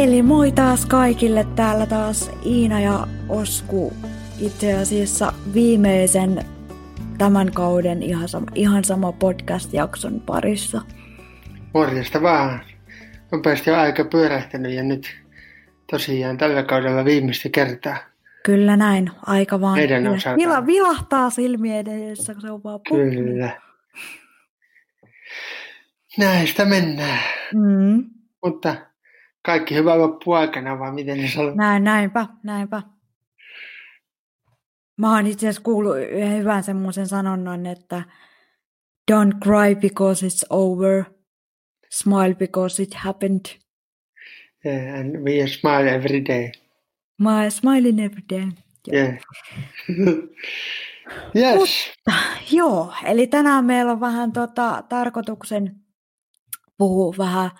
[0.00, 3.92] Eli moi taas kaikille, täällä taas Iina ja Osku
[4.38, 6.44] itse asiassa viimeisen
[7.18, 10.80] tämän kauden ihan sama, ihan sama podcast-jakson parissa.
[11.74, 12.60] Morjesta vaan.
[13.32, 15.16] Nopeasti on aika pyörähtänyt ja nyt
[15.90, 17.96] tosiaan tällä kaudella viimeistä kertaa.
[18.44, 20.04] Kyllä näin, aika vaan Meidän.
[20.36, 23.16] Vila, vilahtaa silmien edessä, kun se on vaan pukki.
[23.16, 23.60] Kyllä.
[26.18, 27.20] Näistä mennään.
[27.54, 28.04] Mm,
[28.44, 28.89] Mutta
[29.42, 31.54] kaikki hyvä loppu aikana, vaan miten ne sanoo.
[31.54, 32.82] näin, näinpä, näinpä.
[34.96, 38.02] Mä oon itse asiassa kuullut yhden hyvän semmoisen sanonnan, että
[39.12, 41.04] don't cry because it's over,
[41.90, 43.46] smile because it happened.
[44.64, 46.52] Yeah, and we smile every day.
[47.18, 48.48] My smiling every day.
[48.92, 49.14] Yeah.
[51.36, 51.92] yes.
[52.52, 55.76] Joo, eli tänään meillä on vähän tota, tarkoituksen
[56.78, 57.50] puhua vähän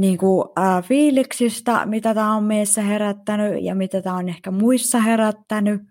[0.00, 5.00] niin kuin, ää, fiiliksistä, mitä tämä on meissä herättänyt ja mitä tämä on ehkä muissa
[5.00, 5.82] herättänyt.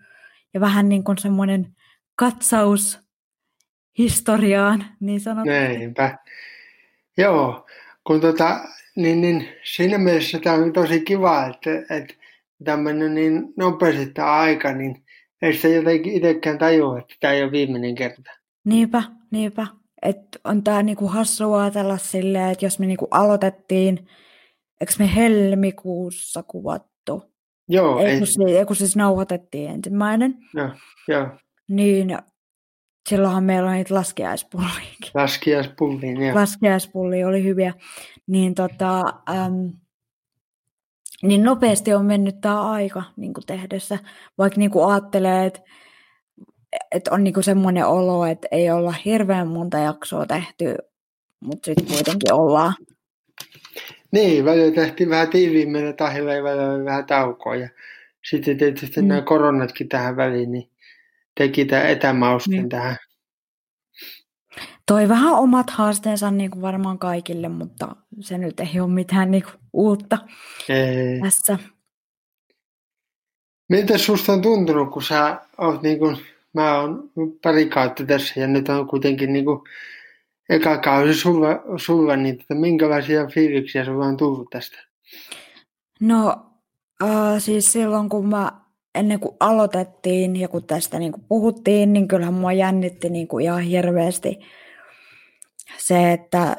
[0.54, 1.76] Ja vähän niin kuin semmoinen
[2.16, 3.00] katsaus
[3.98, 5.50] historiaan, niin sanotusti.
[5.50, 6.18] Näinpä.
[7.18, 7.66] Joo,
[8.08, 8.60] kun tota,
[8.96, 12.14] niin, niin siinä mielessä tämä on tosi kiva, että, että
[12.64, 15.06] tämmöinen niin nopeasti tämä aika, niin
[15.42, 18.32] ei sitä jotenkin itsekään tajua, että tämä ei ole viimeinen kerta.
[18.64, 19.68] Niinpä, niinpä.
[20.02, 24.08] Että on tämä niinku hassua ajatella silleen, että jos me niinku aloitettiin,
[24.82, 27.24] eikö me helmikuussa kuvattu?
[27.68, 30.70] Joo, Ei ei, kun, siis, ei kun siis nauhoitettiin ensimmäinen, joo,
[31.08, 31.28] joo.
[31.68, 32.18] niin
[33.10, 35.12] silloinhan meillä on niitä laskiaispulliakin.
[35.14, 36.36] Laskiaispulliin, joo.
[36.36, 37.74] Laskiaispullia oli hyviä.
[38.28, 39.72] Niin, tota, äm,
[41.24, 44.00] niin nopeasti on mennyt tämä aika niin kuin tehdessä,
[44.38, 45.62] vaikka niin kuin ajattelee, että
[46.92, 50.76] että on niinku semmoinen olo, että ei olla hirveän monta jaksoa tehty,
[51.40, 52.74] mutta sitten kuitenkin ollaan.
[54.12, 57.56] Niin, välillä tehtiin vähän tiiviimmillä tahilla ja välillä vähän taukoa.
[57.56, 57.70] Ja
[58.30, 59.08] sitten tietysti Mm.
[59.08, 60.70] nämä koronatkin tähän väliin, niin
[61.38, 62.64] teki tämä etämauskin Niin.
[62.64, 62.70] mm.
[62.70, 62.98] tähän.
[64.86, 69.44] Toi vähän omat haasteensa niin kuin varmaan kaikille, mutta se nyt ei ole mitään niin
[69.44, 70.18] kuin uutta
[70.70, 71.20] Ei.
[71.22, 71.60] tässä.
[73.70, 76.18] Miltä susta on tuntunut, kun sä oot niin kuin,
[76.54, 77.12] mä oon
[77.44, 79.60] pari kautta tässä ja nyt on kuitenkin niin kuin
[80.50, 84.78] eka kausi sulla, sulla niin tota, minkälaisia fiiliksiä sulla on tullut tästä?
[86.02, 86.46] No
[87.04, 87.10] äh,
[87.40, 88.52] siis silloin kun mä
[88.96, 93.46] ennen kuin aloitettiin ja kun tästä niin kuin puhuttiin, niin kyllähän mua jännitti niin kuin
[93.46, 94.40] ihan hirveästi
[95.78, 96.58] se, että,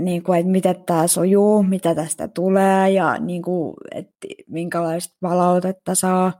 [0.00, 5.94] niin kuin, että miten tämä sujuu, mitä tästä tulee ja niin kuin, että minkälaista palautetta
[5.94, 6.32] saa.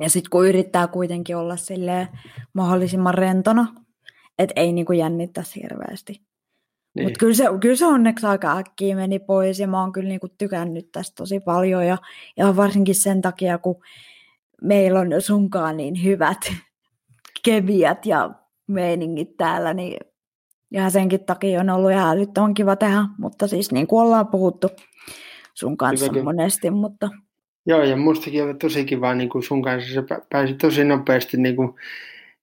[0.00, 2.08] Ja sitten kun yrittää kuitenkin olla silleen
[2.52, 3.66] mahdollisimman rentona,
[4.38, 6.12] että ei niin kuin jännittäisi hirveästi.
[6.12, 6.24] Niin.
[6.94, 7.06] Niin.
[7.06, 10.28] Mutta kyllä se, kyllä se onneksi aika äkkiä meni pois ja mä oon kyllä niinku
[10.38, 11.98] tykännyt tästä tosi paljon ja,
[12.36, 13.76] ja varsinkin sen takia, kun
[14.62, 16.38] meillä on sunkaan niin hyvät
[17.44, 18.30] keviät ja
[18.66, 19.96] meiningit täällä, niin
[20.70, 24.68] ja senkin takia on ollut ihan älyttömän kiva tehdä, mutta siis niin kuin ollaan puhuttu
[25.54, 26.24] sun kanssa Hyväkin.
[26.24, 27.10] monesti, mutta
[27.66, 29.94] Joo, ja mustakin oli tosi kiva niin kuin sun kanssa.
[29.94, 31.74] Sä pä- pääsit tosi nopeasti niin kuin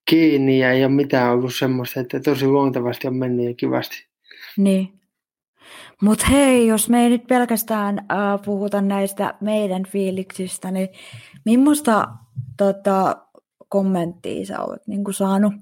[0.06, 4.06] kiinni ja ei ole mitään ollut semmoista, että tosi luontevasti on mennyt ja kivasti.
[4.58, 5.02] Niin.
[6.02, 10.90] Mutta hei, jos me ei nyt pelkästään äh, puhuta näistä meidän fiiliksistä, niin
[11.46, 12.08] millaista
[12.58, 13.18] tota,
[13.70, 15.54] kommenttia sä olet niin saanut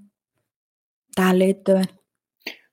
[1.15, 1.85] tähän liittyen?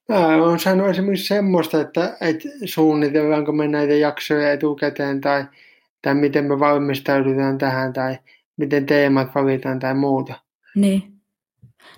[0.08, 5.44] Mä oon saanut esimerkiksi semmoista, että, että suunnitellaanko me näitä jaksoja etukäteen tai,
[6.06, 8.18] tai miten me valmistaudutaan tähän tai
[8.56, 10.34] miten teemat valitaan tai muuta.
[10.74, 11.02] Niin.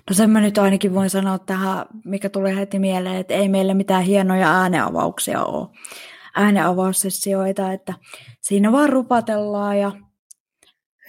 [0.09, 3.73] No sen mä nyt ainakin voin sanoa tähän, mikä tulee heti mieleen, että ei meillä
[3.73, 5.67] mitään hienoja ääneavauksia ole.
[6.35, 7.93] Ääneavaussessioita, että
[8.41, 9.91] siinä vaan rupatellaan ja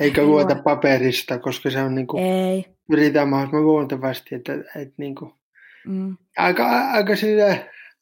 [0.01, 0.63] Eikä Ei luota lue.
[0.63, 2.67] paperista, koska se on niin kuin, ei.
[2.91, 4.35] pyritään mahdollisimman luontevasti.
[4.35, 5.33] Että, että niin kuin,
[5.87, 6.17] Mm.
[6.39, 7.57] aika, aika sillä,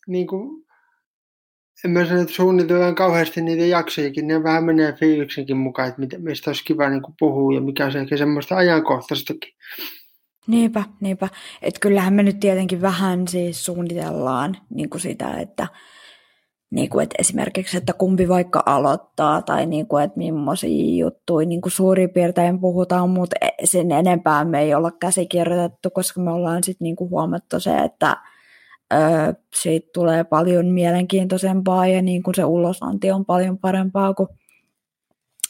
[0.07, 0.65] niin kuin,
[1.85, 6.51] en mä sano, että suunnitellaan kauheasti niitä jaksojakin, ne vähän menee fiiliksenkin mukaan, että mistä
[6.51, 9.53] olisi kiva niin puhua ja mikä olisi ehkä semmoista ajankohtaistakin.
[10.47, 11.29] Niinpä, niinpä.
[11.63, 15.67] Että kyllähän me nyt tietenkin vähän siis suunnitellaan niin kuin sitä, että,
[16.71, 21.61] niin kuin, että esimerkiksi, että kumpi vaikka aloittaa tai niin kuin, että millaisia juttuja niin
[21.61, 26.65] kuin suurin piirtein puhutaan, mutta e- sen enempää me ei olla käsikirjoitettu, koska me ollaan
[26.65, 28.17] sitten niin kuin huomattu se, että
[28.93, 34.29] ö, siitä tulee paljon mielenkiintoisempaa ja niin kuin se ulosanti on paljon parempaa, kun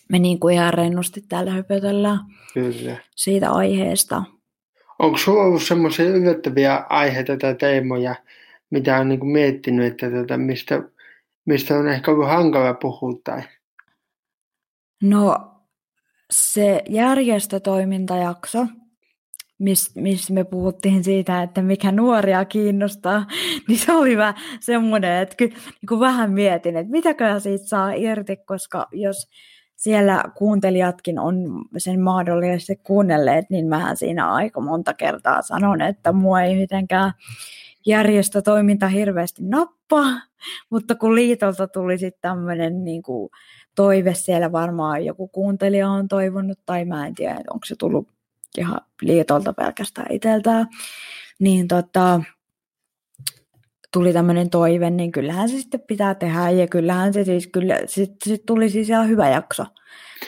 [0.08, 2.18] me niin kuin ihan rennosti täällä höpötellään
[2.54, 2.96] Kyllä.
[3.16, 4.22] siitä aiheesta.
[4.98, 8.14] Onko sulla ollut semmoisia yllättäviä aiheita tai teemoja,
[8.70, 10.82] mitä on niin kuin miettinyt, että tota, mistä,
[11.44, 13.42] mistä on ehkä ollut hankala puhua tai?
[15.02, 15.54] No
[16.30, 18.66] se järjestötoimintajakso,
[19.58, 23.26] missä mis me puhuttiin siitä, että mikä nuoria kiinnostaa,
[23.68, 25.56] niin se oli vähän semmoinen, että kyllä
[25.90, 29.28] niin vähän mietin, että mitäkö siitä saa irti, koska jos
[29.76, 36.42] siellä kuuntelijatkin on sen mahdollisesti kuunnelleet, niin mähän siinä aika monta kertaa sanon, että mua
[36.42, 37.12] ei mitenkään
[37.86, 40.10] järjestötoiminta hirveästi nappaa,
[40.70, 43.02] mutta kun liitolta tuli sitten tämmöinen niin
[43.74, 48.08] toive siellä varmaan joku kuuntelija on toivonut, tai mä en tiedä, onko se tullut
[48.58, 50.66] ihan liitolta pelkästään itseltään,
[51.38, 52.20] niin tota,
[53.92, 58.12] tuli tämmöinen toive, niin kyllähän se sitten pitää tehdä, ja kyllähän se siis, kyllä, sit,
[58.24, 59.66] sit tuli siis ihan hyvä jakso.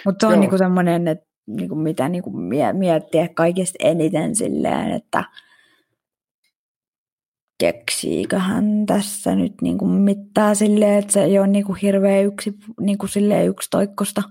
[0.04, 2.30] Mutta se on niinku semmoinen, että niinku mitä niinku
[2.72, 5.24] miettiä kaikista eniten silleen, että
[7.58, 13.46] keksiiköhän tässä nyt niinku mitään silleen, että se ei ole niinku hirveän yksi, niinku silleen
[13.46, 14.22] yksi toikkosta.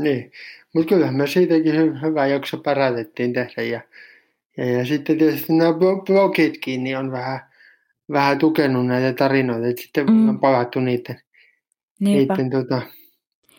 [0.00, 0.30] Niin,
[0.74, 3.80] mutta kyllähän me siitäkin hy- hyvä jakso pärätettiin tehdä ja,
[4.56, 5.72] ja, ja sitten tietysti nämä
[6.06, 7.40] blogitkin niin on vähän,
[8.12, 10.28] vähän tukenut näitä tarinoita, että sitten mm.
[10.28, 11.20] on palattu niiden,
[12.00, 12.82] niiden tota...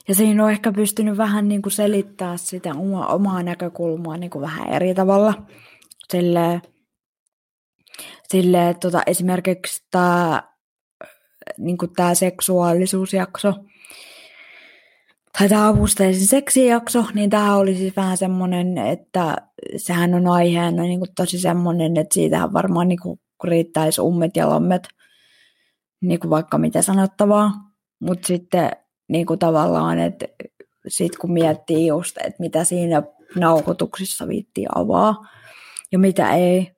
[0.08, 4.42] Ja siinä on ehkä pystynyt vähän niin kuin selittää sitä oma, omaa näkökulmaa niin kuin
[4.42, 5.34] vähän eri tavalla.
[6.12, 6.62] Silleen,
[8.28, 10.44] silleen tota, esimerkiksi tämä
[11.58, 13.54] niin kuin tämä seksuaalisuusjakso,
[15.40, 19.36] tai tämä avusteisen seksijakso, niin tämä oli siis vähän semmoinen, että
[19.78, 24.50] sehän on aiheena niin kuin tosi semmoinen, että siitähän varmaan niin kuin riittäisi ummet ja
[24.50, 24.88] lammet,
[26.02, 27.52] niin kuin vaikka mitä sanottavaa.
[28.00, 28.72] Mutta sitten
[29.08, 30.26] niin kuin tavallaan, että
[30.88, 33.04] sit kun miettii just, että mitä siinä
[33.36, 35.16] nauhoituksissa viitti avaa
[35.92, 36.72] ja mitä ei.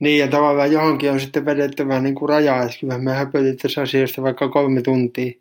[0.00, 4.48] Niin, ja tavallaan johonkin on sitten vedettävä niin kuin rajaa, että me höpötettäisiin asioista vaikka
[4.48, 5.32] kolme tuntia.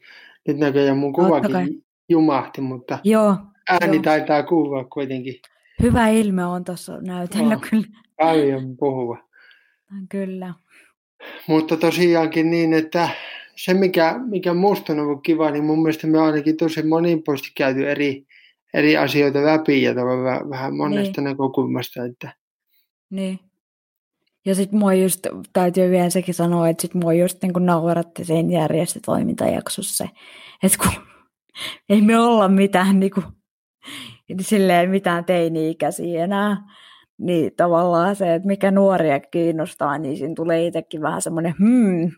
[0.47, 3.35] Nyt näköjään mun kuvakin jumahti, mutta joo,
[3.69, 4.03] ääni joo.
[4.03, 5.35] taitaa kuulua kuitenkin.
[5.81, 7.87] Hyvä ilme on tuossa näytellä no, kyllä.
[8.17, 9.17] Paljon puhua.
[10.09, 10.53] Kyllä.
[11.47, 13.09] Mutta tosiaankin niin, että
[13.55, 17.89] se mikä, mikä musta on ollut kiva, niin mun mielestä me ainakin tosi monipuolisesti käyty
[17.89, 18.25] eri,
[18.73, 21.29] eri asioita läpi ja tavallaan vähän monesta niin.
[21.29, 22.05] näkökulmasta.
[22.05, 22.33] Että...
[23.09, 23.39] Niin.
[24.47, 28.51] Ja sitten mua just, täytyy vielä sekin sanoa, että sit mua just niin nauratti sen
[28.51, 30.07] järjestötoimintajaksossa
[30.63, 30.91] että kun
[31.89, 33.25] ei me olla mitään niin kuin,
[34.41, 36.57] silleen mitään teini-ikäisiä enää,
[37.17, 42.11] niin tavallaan se, että mikä nuoria kiinnostaa, niin siinä tulee itsekin vähän semmoinen, hmm,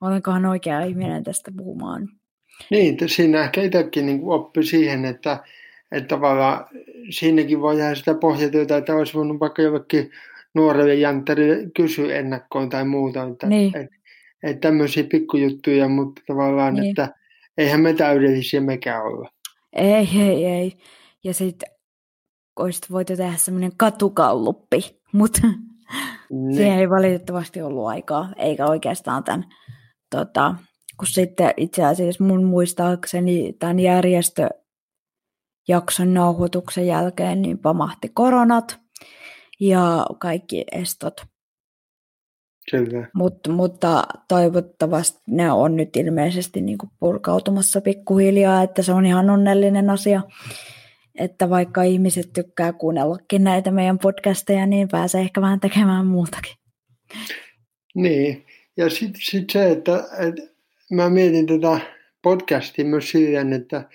[0.00, 2.08] olenkohan oikea ihminen tästä puhumaan.
[2.70, 5.44] Niin, siinä ehkä itsekin niin oppi siihen, että,
[5.92, 6.66] että tavallaan
[7.10, 10.10] siinäkin voi jäädä sitä pohjatyötä, että olisi voinut vaikka jollekin
[10.54, 13.22] nuorelle jantterille kysyä ennakkoon tai muuta.
[13.22, 13.76] Että, niin.
[13.76, 13.96] että,
[14.42, 16.90] että tämmöisiä pikkujuttuja, mutta tavallaan, niin.
[16.90, 17.14] että
[17.58, 19.30] eihän me täydellisiä mekään olla.
[19.72, 20.72] Ei, ei, ei.
[21.24, 21.70] Ja sitten
[22.56, 25.40] olisit voitu tehdä semmoinen katukalluppi, mutta
[26.30, 26.54] niin.
[26.54, 29.44] siihen ei valitettavasti ollut aikaa, eikä oikeastaan tämän,
[30.10, 30.54] tota,
[30.96, 38.80] kun sitten itse asiassa mun muistaakseni tämän järjestöjakson nauhoituksen jälkeen niin pamahti koronat
[39.60, 41.14] ja kaikki estot.
[42.70, 43.08] Kyllä.
[43.14, 49.30] Mut, mutta toivottavasti ne on nyt ilmeisesti niin kuin purkautumassa pikkuhiljaa, että se on ihan
[49.30, 50.22] onnellinen asia
[51.20, 56.54] että vaikka ihmiset tykkää kuunnellakin näitä meidän podcasteja, niin pääsee ehkä vähän tekemään muutakin.
[57.94, 60.42] Niin, ja sitten sit se, että, että
[60.90, 61.80] mä mietin tätä
[62.22, 63.88] podcastia myös silleen, että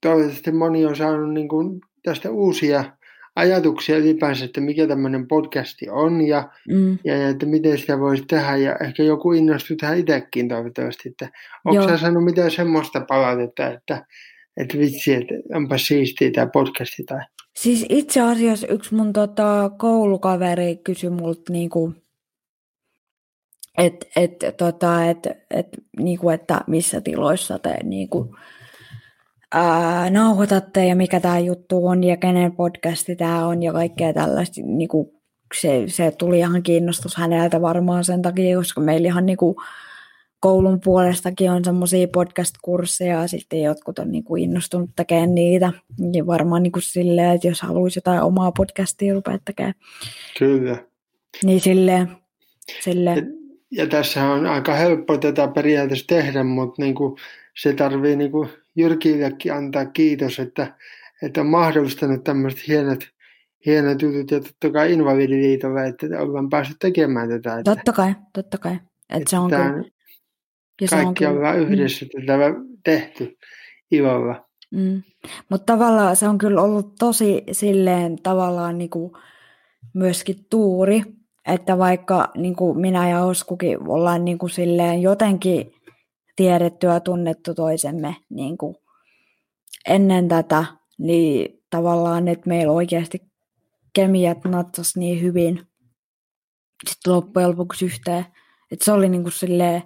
[0.00, 2.96] toivottavasti moni on saanut niin kuin tästä uusia
[3.36, 6.98] ajatuksia ylipäänsä, että mikä tämmöinen podcasti on ja, mm.
[7.04, 11.08] ja että miten sitä voisi tehdä ja ehkä joku innostuu tähän itsekin toivottavasti.
[11.08, 11.28] Että
[11.64, 14.06] onko sä saanut mitään semmoista palautetta, että,
[14.56, 17.20] että vitsi, että onpa siistiä tämä podcasti tai...
[17.56, 21.94] Siis itse asiassa yksi mun tota, koulukaveri kysyi multa niinku,
[23.78, 25.18] että et, tota, et,
[25.50, 28.36] et, niinku, että missä tiloissa te niinku,
[29.56, 34.60] ää, nauhoitatte ja mikä tämä juttu on ja kenen podcasti tämä on ja kaikkea tällaista.
[34.64, 35.22] Niinku,
[35.60, 39.56] se, se tuli ihan kiinnostus häneltä varmaan sen takia, koska meillä ihan niinku,
[40.40, 45.72] koulun puolestakin on semmoisia podcast-kursseja ja sitten jotkut on niinku innostunut tekemään niitä.
[45.98, 49.74] Niin varmaan niinku silleen, että jos haluaisi jotain omaa podcastia rupea tekemään.
[50.38, 50.76] Kyllä.
[51.44, 52.08] Niin silleen.
[52.80, 53.16] silleen.
[53.16, 57.16] Ja, ja tässä on aika helppo tätä periaatteessa tehdä, mutta niinku,
[57.62, 60.74] se tarvii niinku Jyrkillekin antaa kiitos, että,
[61.22, 63.08] että on mahdollistanut tämmöiset hienot,
[63.66, 67.58] hienot jutut ja totta kai Invalidiliitolle, että ollaan päässyt tekemään tätä.
[67.58, 68.72] Että, totta kai, totta kai.
[68.72, 69.90] Että, että se on tämä, kyllä
[70.80, 71.72] Ja Kaikki on, kyllä, on mm.
[71.72, 72.26] yhdessä mm.
[72.26, 72.54] tätä
[72.84, 73.36] tehty
[73.90, 74.46] ilolla.
[74.70, 75.02] Mm.
[75.48, 79.18] Mutta tavallaan se on kyllä ollut tosi silleen tavallaan niinku
[79.94, 81.02] myöskin tuuri,
[81.46, 85.72] että vaikka niinku minä ja Oskukin ollaan niinku silleen jotenkin
[86.36, 88.82] tiedetty ja tunnettu toisemme niinku
[89.86, 90.64] ennen tätä,
[90.98, 93.22] niin tavallaan, että meillä oikeasti
[93.92, 95.66] kemiat natsas niin hyvin
[96.88, 98.26] sitten loppujen lopuksi yhteen.
[98.72, 99.82] Että se oli niinku silleen,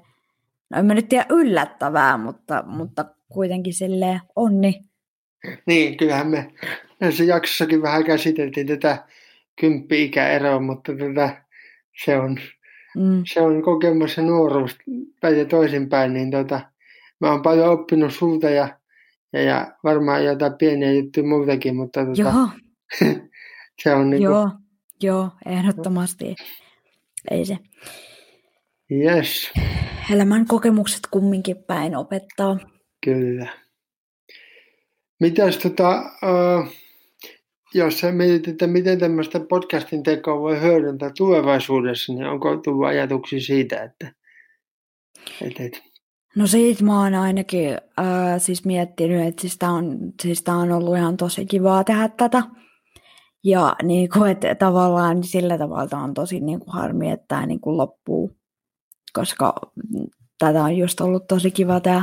[0.70, 4.80] no en mä nyt tiedä yllättävää, mutta, mutta kuitenkin silleen onni.
[5.66, 6.54] Niin, kyllähän me
[7.00, 9.04] näissä jaksossakin vähän käsiteltiin tätä
[9.60, 11.44] kymppi-ikäeroa, mutta tätä,
[12.04, 12.38] se, on,
[12.96, 13.22] mm.
[13.32, 14.78] se on kokemus ja nuoruus
[15.20, 16.60] päin toisinpäin, niin tota,
[17.20, 18.78] mä oon paljon oppinut sulta ja,
[19.32, 22.48] ja, ja varmaan jotain pieniä juttuja muutakin, mutta tota, Joo.
[23.82, 24.50] se on niin Joo,
[25.02, 26.36] joo, ehdottomasti.
[27.30, 27.58] Ei se.
[28.90, 29.50] Yes.
[30.12, 32.58] Elämän kokemukset kumminkin päin opettaa.
[33.04, 33.46] Kyllä.
[35.20, 36.68] Mitäs tota, uh,
[37.74, 43.82] jos mietit, että miten tämmöistä podcastin tekoa voi hyödyntää tulevaisuudessa, niin onko tullut ajatuksia siitä,
[43.82, 44.12] että
[45.42, 45.82] et, et.
[46.36, 50.72] No siitä mä oon ainakin äh, siis miettinyt, että siis tää on, siis tää on
[50.72, 52.42] ollut ihan tosi kivaa tehdä tätä.
[53.44, 57.46] Ja niin kuin, että tavallaan niin sillä tavalla on tosi niin kuin harmi, että tämä
[57.46, 58.36] niin kuin loppuu,
[59.12, 59.54] koska
[60.38, 62.02] tätä on just ollut tosi kiva tehdä.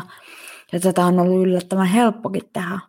[0.72, 2.80] Ja tätä on ollut yllättävän helppokin tehdä.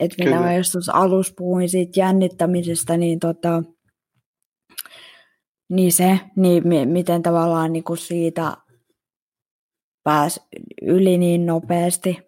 [0.00, 3.62] Että mitä mä joskus alussa puhuin siitä jännittämisestä, niin, tota,
[5.70, 8.56] niin se, niin mi- miten tavallaan niin kuin siitä
[10.04, 10.40] pääsi
[10.82, 12.18] yli niin nopeasti.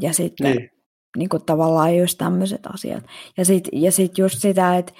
[0.00, 0.70] Ja sitten niin.
[1.16, 3.04] Niin kuin tavallaan just tämmöiset asiat.
[3.36, 4.92] Ja sitten ja sit just sitä, että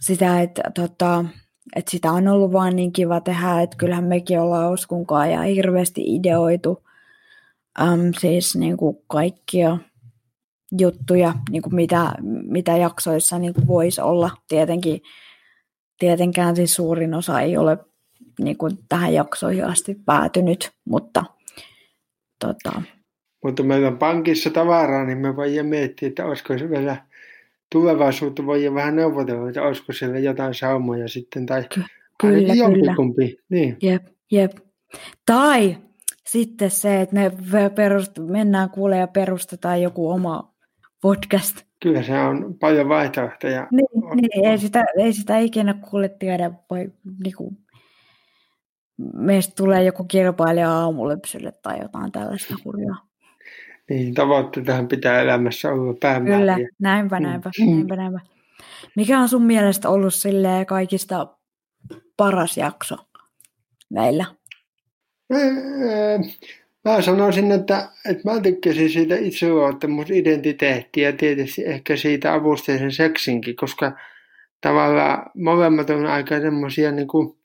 [0.00, 1.24] sitä, että tota,
[1.76, 6.14] että sitä on ollut vaan niin kiva tehdä, että kyllähän mekin ollaan uskunkaan ja hirveästi
[6.14, 6.84] ideoitu
[7.80, 9.78] äm, siis niin kuin kaikkia
[10.78, 12.12] juttuja, niin kuin mitä,
[12.44, 14.30] mitä jaksoissa niin kuin voisi olla.
[14.48, 15.00] Tietenkin,
[15.98, 17.78] tietenkään siis suurin osa ei ole
[18.38, 21.24] niin kuin tähän jaksoihin asti päätynyt, mutta
[22.38, 22.82] tota...
[23.44, 26.96] Mutta meillä on pankissa tavaraa, niin me voidaan miettiä, että olisiko se vielä
[27.72, 31.84] tulevaisuutta voidaan vähän neuvotella, että olisiko siellä jotain saumoja sitten, tai Ky-
[32.20, 32.94] kyllä, kyllä.
[33.48, 33.76] Niin.
[33.82, 34.52] Jep, jep.
[35.26, 35.78] Tai
[36.28, 37.28] sitten se, että me
[37.68, 40.51] perust- mennään kuulee ja perustetaan joku oma
[41.02, 41.56] podcast.
[41.82, 43.68] Kyllä se on paljon vaihtoehtoja.
[43.70, 46.92] Niin, niin ei, sitä, ei sitä ikinä kuule tiedä, voi
[47.24, 47.52] niinku,
[49.14, 53.06] meistä tulee joku kilpailija aamulypsylle tai jotain tällaista hurjaa.
[53.90, 56.38] Niin, tavoitteitahan pitää elämässä olla päämääriä.
[56.38, 57.22] Kyllä, näinpä, mm.
[57.22, 58.20] näinpä, näinpä, näinpä.
[58.96, 60.14] Mikä on sun mielestä ollut
[60.66, 61.26] kaikista
[62.16, 62.96] paras jakso
[63.90, 64.24] meillä?
[66.84, 73.92] Mä sanoisin, että, että mä tykkäsin siitä itseluottamusidentiteettiä ja tietysti ehkä siitä avusteisen seksinkin, koska
[74.60, 77.42] tavallaan molemmat on aika semmoisia niin kuin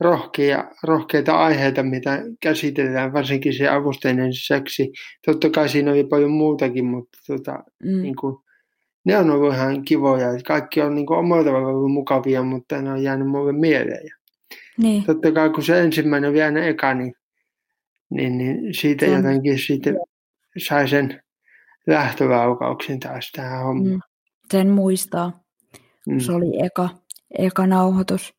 [0.00, 4.92] rohkeita, rohkeita aiheita, mitä käsitellään, varsinkin se avusteinen seksi.
[5.26, 8.02] Totta kai siinä oli paljon muutakin, mutta tota, mm.
[8.02, 8.36] niin kuin,
[9.04, 10.28] ne on ollut ihan kivoja.
[10.46, 14.08] Kaikki on niin kuin, omalla tavalla ollut mukavia, mutta ne on jäänyt mulle mieleen.
[14.78, 15.04] Niin.
[15.04, 17.14] Totta kai kun se ensimmäinen oli aina eka, niin,
[18.10, 19.96] niin, niin siitä se jotenkin sitten
[20.58, 21.22] sai sen
[21.86, 23.94] lähtölaukauksen taas tähän hommaan.
[23.94, 24.00] Mm.
[24.50, 25.40] Sen muistaa.
[26.08, 26.18] Mm.
[26.18, 26.88] Se oli eka,
[27.38, 28.34] eka nauhoitus.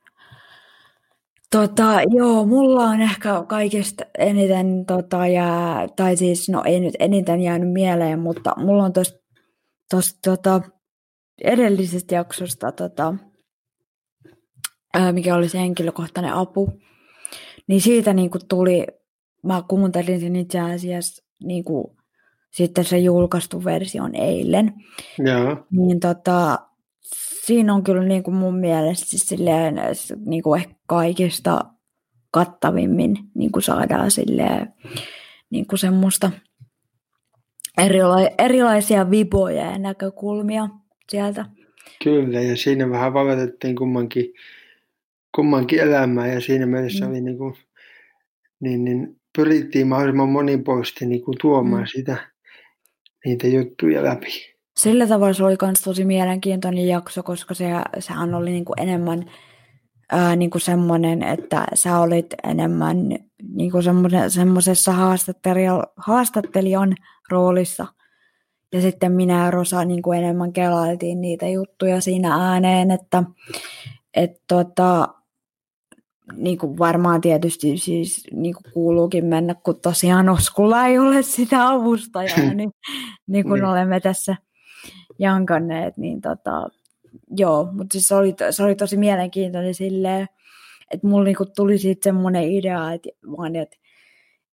[1.51, 7.41] Tota, joo, mulla on ehkä kaikista eniten, tota, jää, tai siis, no ei nyt eniten
[7.41, 8.93] jäänyt mieleen, mutta mulla on
[9.89, 10.61] tosta tota,
[11.43, 13.13] edellisestä jaksosta, tota,
[14.93, 16.81] ää, mikä oli se henkilökohtainen apu,
[17.67, 18.87] niin siitä niin kuin tuli,
[19.43, 21.85] mä kuuntelin sen itse asiassa niin kuin,
[22.51, 24.73] sitten se julkaistu version eilen.
[25.17, 25.65] Joo.
[25.71, 26.59] Niin tota,
[27.45, 29.75] siinä on kyllä niin kuin mun mielestä siis silleen,
[30.25, 31.61] niin kuin ehkä kaikista
[32.31, 34.73] kattavimmin niin kuin saadaan silleen,
[35.49, 36.31] niin kuin semmoista
[37.81, 40.69] erila- erilaisia viboja ja näkökulmia
[41.09, 41.45] sieltä.
[42.03, 44.33] Kyllä, ja siinä vähän valitettiin kummankin,
[45.35, 47.11] kummankin elämää, ja siinä mielessä mm.
[47.11, 47.55] oli niin kuin,
[48.59, 51.87] niin, niin pyrittiin mahdollisimman monipuolisesti niin kuin tuomaan mm.
[51.87, 52.17] sitä,
[53.25, 57.65] niitä juttuja läpi sillä tavalla se oli myös tosi mielenkiintoinen jakso, koska se,
[57.99, 59.25] sehän oli niin kuin enemmän
[60.11, 62.97] ää, niin kuin semmoinen, että sä olit enemmän
[63.55, 63.83] niin kuin
[64.27, 66.95] semmoisessa haastattelijan, haastattelijan
[67.29, 67.87] roolissa.
[68.73, 73.23] Ja sitten minä ja Rosa niin kuin enemmän kelailtiin niitä juttuja siinä ääneen, että
[74.13, 75.07] et tota,
[76.35, 81.67] niin kuin varmaan tietysti siis niin kuin kuuluukin mennä, kun tosiaan Oskulla ei ole sitä
[81.67, 82.71] avustajaa, niin,
[83.27, 83.69] niin kuin niin.
[83.69, 84.35] olemme tässä
[85.19, 86.69] jankanneet, niin tota,
[87.37, 90.27] joo, mutta siis se oli, se oli tosi mielenkiintoinen silleen,
[90.91, 93.77] että mulla niinku tuli siitä semmoinen idea, että, vaan, että,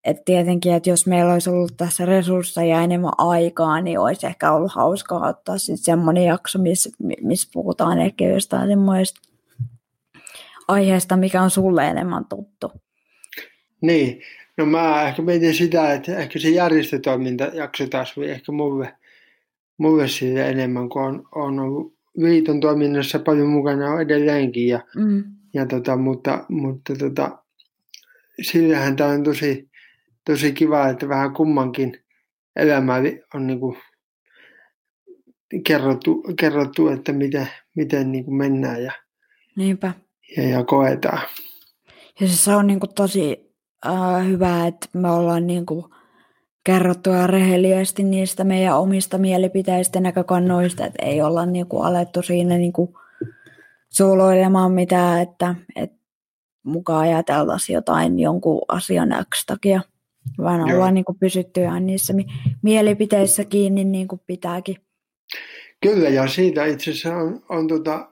[0.05, 4.73] että tietenkin, että jos meillä olisi ollut tässä resursseja enemmän aikaa, niin olisi ehkä ollut
[4.73, 6.91] hauskaa ottaa sitten semmoinen jakso, missä,
[7.23, 9.21] missä puhutaan ehkä jostain semmoista
[10.69, 12.73] aiheesta, mikä on sulle enemmän tuttu.
[13.81, 14.23] Niin,
[14.57, 18.97] no mä ehkä mietin sitä, että ehkä se järjestötoiminta jakso taas ehkä mulle,
[19.79, 24.69] mulle siitä enemmän, kun on, on ollut liiton toiminnassa paljon mukana edelleenkin.
[24.69, 25.25] Ja, mm.
[25.55, 27.39] ja tota, mutta mutta tota,
[28.43, 29.71] sillähän tämä on tosi,
[30.25, 32.05] tosi kiva, että vähän kummankin
[32.57, 32.95] elämä
[33.35, 33.77] on niin kuin
[35.67, 38.93] kerrottu, kerrottu, että miten, miten niin kuin mennään ja,
[39.57, 39.93] Niinpä.
[40.37, 41.29] Ja, ja koetaan.
[42.21, 43.55] Ja se on niin kuin tosi
[43.87, 45.85] äh, hyvä, että me ollaan niin kuin
[46.65, 52.99] kerrottua rehellisesti niistä meidän omista mielipiteistä näkökannoista, että ei olla niinku alettu siinä niinku
[53.89, 55.97] suoloilemaan mitään, että, että
[56.63, 59.81] mukaan ajateltaisiin jotain jonkun asian X takia,
[60.39, 60.77] vaan Joo.
[60.77, 62.15] ollaan niinku pysytty ihan niissä
[62.63, 64.77] mielipiteissä kiinni niin kuin pitääkin.
[65.83, 68.09] Kyllä, ja siitä itse asiassa on, on tota,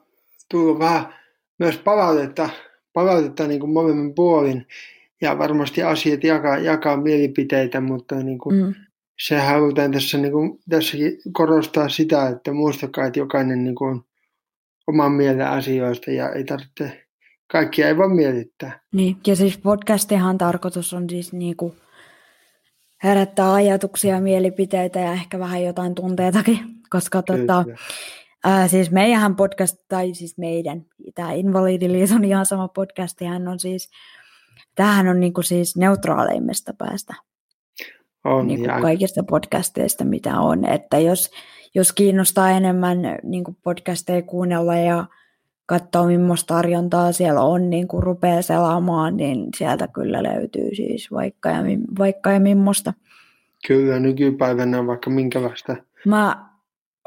[0.51, 1.15] tullut vähän
[1.59, 2.49] myös palautetta,
[2.93, 4.67] palautetta niin kuin molemmin puolin
[5.21, 8.75] ja varmasti asiat jakaa, jakaa mielipiteitä, mutta niin kuin, mm.
[9.19, 14.05] se halutaan tässä niin kuin, tässäkin korostaa sitä, että muistakaa, että jokainen niin kuin, on
[14.87, 17.05] oman mielen asioista ja ei tarvitse,
[17.53, 18.81] kaikkia ei voi mietittää.
[18.93, 21.73] Niin, ja siis podcastihan tarkoitus on siis niin kuin
[23.05, 26.59] herättää ajatuksia, mielipiteitä ja ehkä vähän jotain tunteitakin,
[26.91, 27.65] koska tota,
[28.45, 33.91] ää, siis meidän podcast, tai siis meidän, tämä Invalidiliiton ihan sama podcastihan on siis
[34.75, 37.15] tämähän on niin kuin siis neutraaleimmista päästä
[38.25, 40.65] on, niin kuin kaikista podcasteista, mitä on.
[40.65, 41.31] Että jos,
[41.75, 45.05] jos kiinnostaa enemmän niin kuin podcasteja kuunnella ja
[45.67, 51.49] katsoa, millaista tarjontaa siellä on, niin kun rupeaa selaamaan, niin sieltä kyllä löytyy siis vaikka
[51.49, 51.59] ja,
[51.99, 52.93] vaikka ja millaista.
[53.67, 55.77] Kyllä, nykypäivänä vaikka minkälaista.
[56.07, 56.54] Mä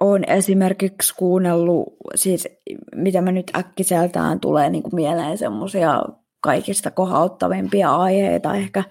[0.02, 2.48] oon esimerkiksi kuunnellut, siis
[2.96, 6.04] mitä mä nyt äkkiseltään tulee niin kuin mieleen semmoisia
[6.42, 8.84] kaikista kohauttavimpia aiheita ehkä,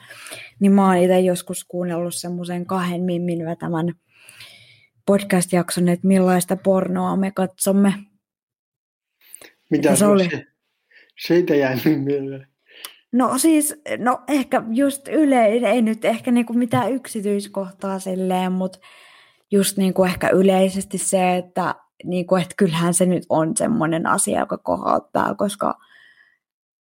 [0.61, 3.93] niin mä oon itse joskus kuunnellut semmoisen kahden mimmin vetämän
[5.07, 7.95] podcast-jakson, että millaista pornoa me katsomme.
[9.71, 10.29] Mitä se oli?
[11.27, 12.47] Siitä jäi mieleen.
[13.13, 18.79] No siis, no ehkä just yleinen, ei nyt ehkä niinku mitään yksityiskohtaa silleen, mutta
[19.51, 24.59] just niinku ehkä yleisesti se, että niinku, et kyllähän se nyt on semmoinen asia, joka
[24.59, 25.75] kohauttaa, koska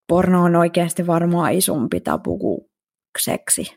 [0.09, 2.61] porno on oikeasti varmaan isompi tabu kuin
[3.18, 3.74] seksi.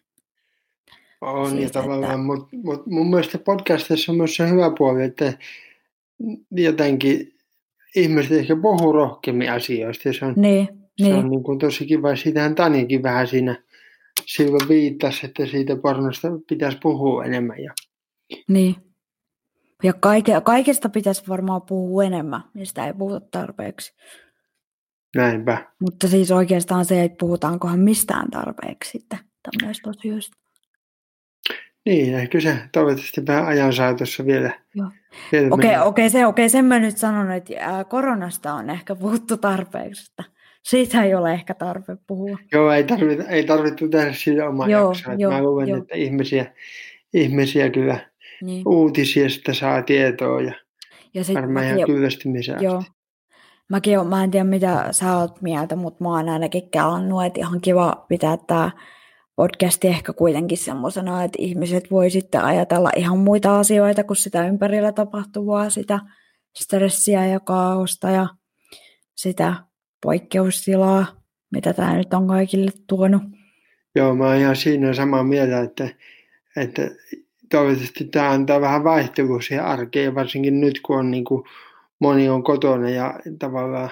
[1.21, 2.23] On siis, ja tavallaan, että...
[2.23, 5.33] mutta mut mun mielestä podcastissa on myös se hyvä puoli, että
[6.51, 7.33] jotenkin
[7.95, 10.13] ihmiset ehkä puhuu rohkeammin asioista.
[10.13, 11.15] Se on, niin, se niin.
[11.15, 12.15] on niin kuin tosi kiva.
[12.15, 13.63] Siitähän Tanjakin vähän siinä
[14.25, 17.59] silloin viittasi, että siitä pornosta pitäisi puhua enemmän.
[17.59, 17.73] Ja...
[18.47, 18.75] Niin.
[19.83, 23.95] Ja kaike, kaikesta pitäisi varmaan puhua enemmän, mistä ei puhuta tarpeeksi.
[25.15, 25.65] Näinpä.
[25.81, 30.37] Mutta siis oikeastaan se, että puhutaankohan mistään tarpeeksi sitten tämmöistä asioista.
[31.85, 34.59] Niin, ehkä se toivottavasti vähän ajan saatossa vielä.
[34.77, 39.37] Okei, okei, okay, okay, se, okay, sen mä nyt sanon, että koronasta on ehkä puhuttu
[39.37, 40.31] tarpeeksi, että
[40.63, 42.37] siitä ei ole ehkä tarve puhua.
[42.51, 45.13] Joo, ei tarvitse, ei tarvitse tehdä siitä omaa joo, jaksoa.
[45.13, 46.53] Joo, mä luulen, että ihmisiä,
[47.13, 48.08] ihmisiä kyllä
[48.41, 48.67] niin.
[48.67, 50.53] uutisista saa tietoa ja,
[51.13, 52.83] ja sit varmaan ihan kyllästymisen Joo,
[53.69, 57.39] mäkin on, mä en tiedä mitä sä oot mieltä, mutta mä oon ainakin kelannut, että
[57.39, 58.71] ihan kiva pitää tämä
[59.35, 64.91] podcasti ehkä kuitenkin semmoisena, että ihmiset voi sitten ajatella ihan muita asioita kuin sitä ympärillä
[64.91, 65.99] tapahtuvaa, sitä
[66.59, 68.27] stressiä ja kaaosta ja
[69.15, 69.55] sitä
[70.03, 71.05] poikkeustilaa,
[71.51, 73.21] mitä tämä nyt on kaikille tuonut.
[73.95, 75.89] Joo, mä oon ihan siinä samaa mieltä, että,
[76.57, 76.81] että
[77.49, 81.43] toivottavasti tämä antaa vähän vaihtelua siihen arkeen, varsinkin nyt kun on niin kuin
[81.99, 83.89] moni on kotona ja tavallaan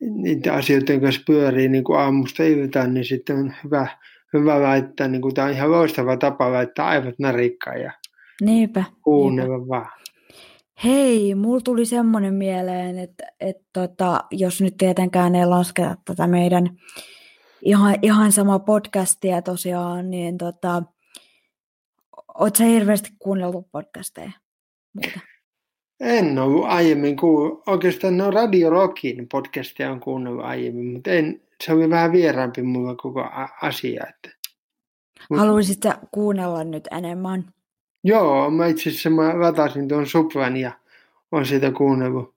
[0.00, 3.86] niiden asioiden kanssa pyörii niin kuin aamusta iltaan, niin sitten on hyvä,
[4.32, 7.92] hyvä laittaa, niin kuin tämä on ihan loistava tapa laittaa aivot narikkaan ja
[8.40, 9.68] niinpä, kuunnella niinpä.
[9.68, 9.88] vaan.
[10.84, 16.76] Hei, mulla tuli semmoinen mieleen, että, että tota, jos nyt tietenkään ei lasketa tätä meidän
[17.62, 20.82] ihan, ihan sama podcastia tosiaan, niin tota,
[22.42, 24.32] ootko hirveästi kuunnellut podcasteja?
[24.94, 25.20] Muuta?
[26.00, 27.62] En ole aiemmin kuullut.
[27.68, 32.96] Oikeastaan no Radio Rockin podcastia on kuunnellut aiemmin, mutta en se oli vähän vieraampi mulle
[32.96, 33.24] koko
[33.62, 34.06] asia.
[34.08, 34.38] Että.
[35.30, 37.54] Mut, Haluaisit kuunnella nyt enemmän?
[38.04, 40.72] Joo, mä itse asiassa mä latasin tuon Supran ja
[41.32, 42.34] on siitä kuunnellut,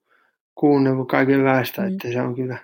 [0.55, 1.87] kuunnellut kaikenlaista, mm.
[1.87, 2.57] että se on kyllä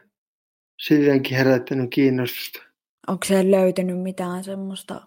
[0.79, 2.63] silleenkin herättänyt kiinnostusta.
[3.07, 5.01] Onko se löytynyt mitään semmoista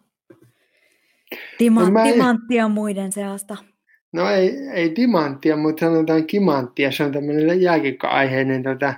[1.59, 2.71] tima- no en...
[2.71, 3.57] muiden seasta?
[4.13, 6.93] No ei, ei timanttia, mutta sanotaan kimanttia.
[6.93, 8.95] Se on tämmöinen jääkikko-aiheinen tota,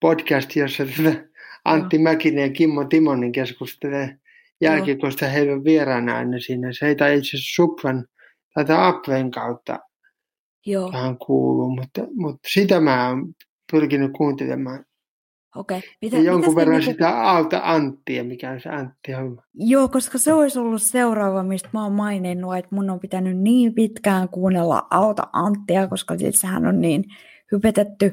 [0.00, 1.16] podcast, jossa tota
[1.64, 2.02] Antti no.
[2.02, 4.18] Mäkinen ja Kimmo Timonen keskustelee
[4.60, 5.32] jälkikosta no.
[5.32, 6.72] heidän vieraana aina siinä.
[6.72, 8.04] Se heitä itse asiassa Supran
[8.54, 9.78] tätä Applen kautta
[10.66, 10.92] Joo.
[10.92, 13.34] vähän kuuluu, mutta, mutta sitä mä oon
[13.72, 14.84] pyrkinyt kuuntelemaan.
[15.56, 15.82] Okei.
[16.02, 16.92] Mitä, ja jonkun verran niinku...
[16.92, 19.42] sitä Aalta Anttia, mikä on se Antti homma.
[19.54, 23.74] Joo, koska se olisi ollut seuraava, mistä mä oon maininnut, että mun on pitänyt niin
[23.74, 27.04] pitkään kuunnella Aalta Anttia, koska siis sehän on niin
[27.52, 28.12] hypetetty,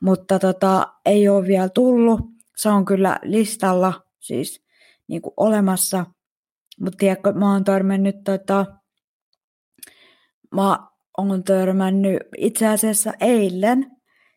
[0.00, 2.20] mutta tota, ei ole vielä tullut.
[2.56, 4.62] Se on kyllä listalla siis
[5.08, 6.06] niin kuin olemassa,
[6.80, 8.66] mutta tiedätkö, mä oon törmännyt tota,
[10.54, 10.78] mä
[11.18, 13.86] oon törmännyt itse asiassa eilen,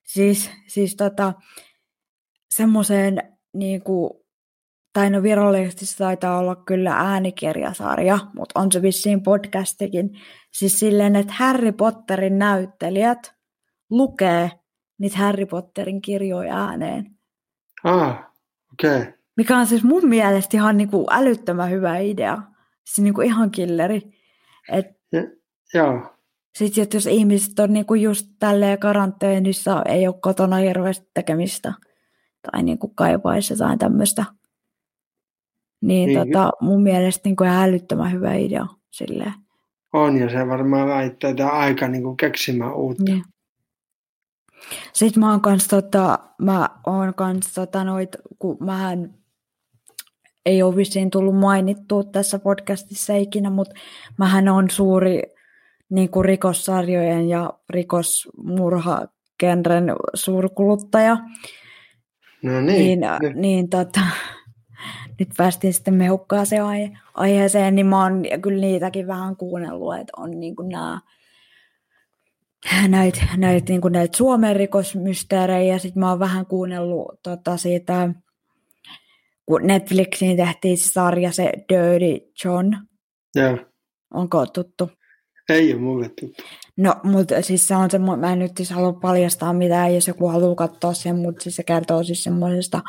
[0.03, 1.33] siis, siis tota,
[2.55, 4.09] semmoiseen niin kuin,
[4.93, 10.09] tai no virallisesti se taitaa olla kyllä äänikirjasarja, mutta on se vissiin podcastikin.
[10.51, 13.33] Siis silleen, että Harry Potterin näyttelijät
[13.89, 14.51] lukee
[14.99, 17.11] niitä Harry Potterin kirjoja ääneen.
[17.83, 18.25] Ah,
[18.73, 19.01] okei.
[19.01, 19.13] Okay.
[19.37, 22.37] Mikä on siis mun mielestä ihan niin kuin älyttömän hyvä idea.
[22.85, 24.01] Siis niin kuin ihan killeri.
[24.71, 25.21] Et, ja,
[25.73, 26.09] joo.
[26.57, 31.73] Sitten jos ihmiset on niin kuin just tälleen karanteenissa, ei ole kotona hirveästi tekemistä
[32.51, 34.25] tai niin kuin kaipaisi jotain tämmöistä,
[35.81, 39.33] niin, niin tota, mun mielestä niin kuin älyttömän hyvä idea silleen.
[39.93, 43.03] On, ja se varmaan laittaa aika niin kuin keksimään uutta.
[43.03, 43.23] Niin.
[44.93, 49.13] Sitten mä oon kans, tota, mä oon kans, tota, noit, kun mähän
[50.45, 53.75] ei ole vissiin tullut mainittua tässä podcastissa ikinä, mutta
[54.17, 55.21] mähän on suuri
[55.89, 61.17] niin kuin rikossarjojen ja rikosmurhagenren suurkuluttaja.
[62.43, 62.99] No niin.
[62.99, 63.99] Niin, niin tota,
[65.19, 70.31] nyt päästiin sitten mehukkaaseen aihe- aiheeseen, niin mä oon kyllä niitäkin vähän kuunnellut, että on
[70.31, 70.99] niin kuin nämä
[72.87, 78.09] näitä, näitä, niin näitä Suomen rikosmysteerejä, ja sitten mä oon vähän kuunnellut tota, siitä,
[79.45, 82.75] kun Netflixiin tehtiin se sarja, se Dirty John.
[83.35, 83.57] Joo.
[84.13, 84.91] Onko tuttu?
[85.49, 86.43] Ei ole mulle tuttu.
[86.77, 90.27] No, mutta siis se on se, mä en nyt siis halua paljastaa mitään, jos joku
[90.27, 92.81] haluaa katsoa sen, mutta siis se kertoo siis semmoisesta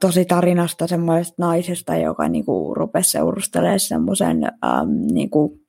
[0.00, 4.40] tosi tarinasta semmoisesta naisesta, joka niinku rupesi seurustelemaan semmoisen
[5.12, 5.60] niinku,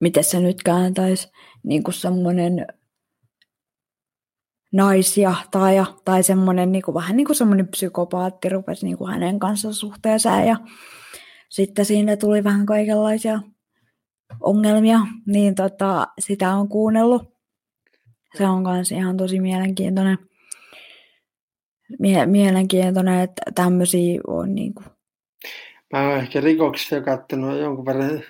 [0.00, 1.28] miten se nyt kääntäisi,
[1.62, 2.66] niinku semmoinen
[4.72, 10.46] naisia tai, tai semmoinen niinku, vähän niin kuin semmoinen psykopaatti rupesi niinku hänen kanssa suhteeseen
[10.46, 10.56] ja
[11.48, 13.40] sitten siinä tuli vähän kaikenlaisia
[14.40, 17.36] ongelmia, niin tota, sitä on kuunnellut.
[18.38, 20.18] Se on myös ihan tosi mielenkiintoinen,
[21.98, 24.86] mie- mielenkiintoinen että tämmöisiä on niin kuin...
[25.92, 28.20] Mä oon ehkä rikoksista jo katsonut jonkun verran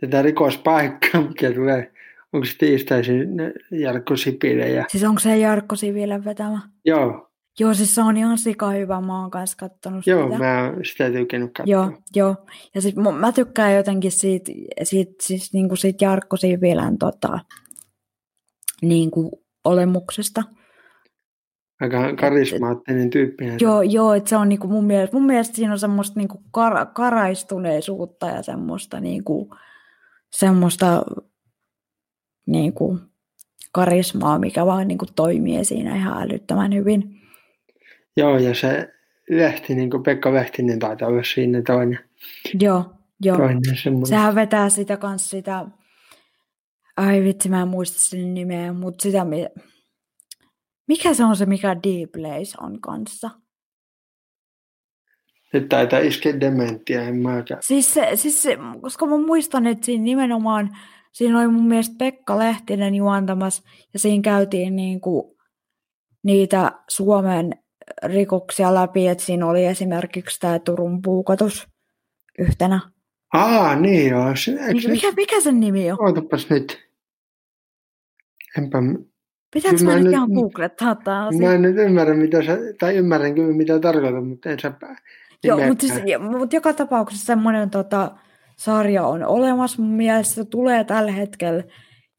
[0.00, 1.92] tätä rikospaikkaa, mikä tulee,
[2.32, 3.28] onko se tiistaisin
[3.70, 4.64] Jarkko Sipilä.
[4.64, 4.84] Ja...
[4.88, 6.60] Siis onko se Jarkko Sipilän vetämä?
[6.84, 9.00] Joo, Joo, siis se on ihan sika hyvä.
[9.00, 10.38] Mä oon kanssa kattonut Joo, sitä.
[10.38, 11.72] mä oon sitä tykännyt katsoa.
[11.72, 12.36] Joo, joo.
[12.74, 17.38] Ja sit mä tykkään jotenkin siitä, siitä, siis niinku siitä Jarkko Sipilän tota,
[18.82, 20.42] niinku olemuksesta.
[21.80, 23.44] Aika karismaattinen tyyppi.
[23.60, 26.86] Joo, joo että se on niinku mun, mielestä, mun mielestä siinä on semmoista niinku kar,
[26.86, 29.54] karaistuneisuutta ja semmoista, niinku,
[30.30, 31.02] semmoista
[32.46, 32.98] niinku,
[33.72, 37.19] karismaa, mikä vaan niinku toimii siinä ihan älyttömän hyvin.
[38.16, 38.94] Joo, ja se
[39.30, 41.98] Lehti, niin kuin Pekka Lehtinen taitaa olla siinä toinen.
[42.60, 42.84] Joo,
[43.20, 43.36] joo.
[43.36, 45.66] Toinen Sehän vetää sitä kanssa sitä,
[46.96, 49.26] ai vitsi mä en muista sen nimeä, mutta sitä,
[50.88, 53.30] mikä se on se, mikä Deep Place on kanssa?
[55.52, 57.62] Nyt taitaa iskeä dementtiä, en mäkään.
[57.62, 60.76] Siis, se, siis se, koska mä muistan, että siinä nimenomaan,
[61.12, 65.36] siinä oli mun mielestä Pekka Lehtinen juontamassa, ja siinä käytiin niin kuin
[66.22, 67.50] niitä Suomen
[68.02, 71.68] rikoksia läpi, että siinä oli esimerkiksi tämä Turun puukotus
[72.38, 72.80] yhtenä.
[73.32, 74.36] Aa, niin joo.
[74.36, 75.98] Se, niin, mikä, mikä sen nimi on?
[76.00, 76.90] Ootapas nyt.
[78.58, 78.78] Enpä...
[79.54, 81.48] Pitääkö mä, mä nyt ihan googlettaa tämä asia?
[81.48, 84.72] Mä en nyt ymmärrä, mitä sä, tai ymmärrän kyllä mitä tarkoitan, mutta en sä
[85.44, 88.10] Joo, mutta, siis, mutta joka tapauksessa semmoinen tota,
[88.56, 89.82] sarja on olemassa.
[89.82, 91.64] Mun mielestä se tulee tällä hetkellä,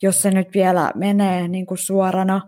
[0.01, 2.41] jos se nyt vielä menee niin kuin suorana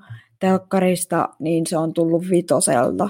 [0.48, 3.10] telkkarista, niin se on tullut vitoselta.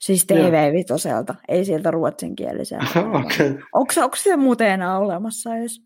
[0.00, 3.00] Siis TV-vitoselta, ei sieltä ruotsinkieliseltä.
[3.24, 3.48] okay.
[3.72, 5.82] Onko, onko se muuten enää olemassa edes?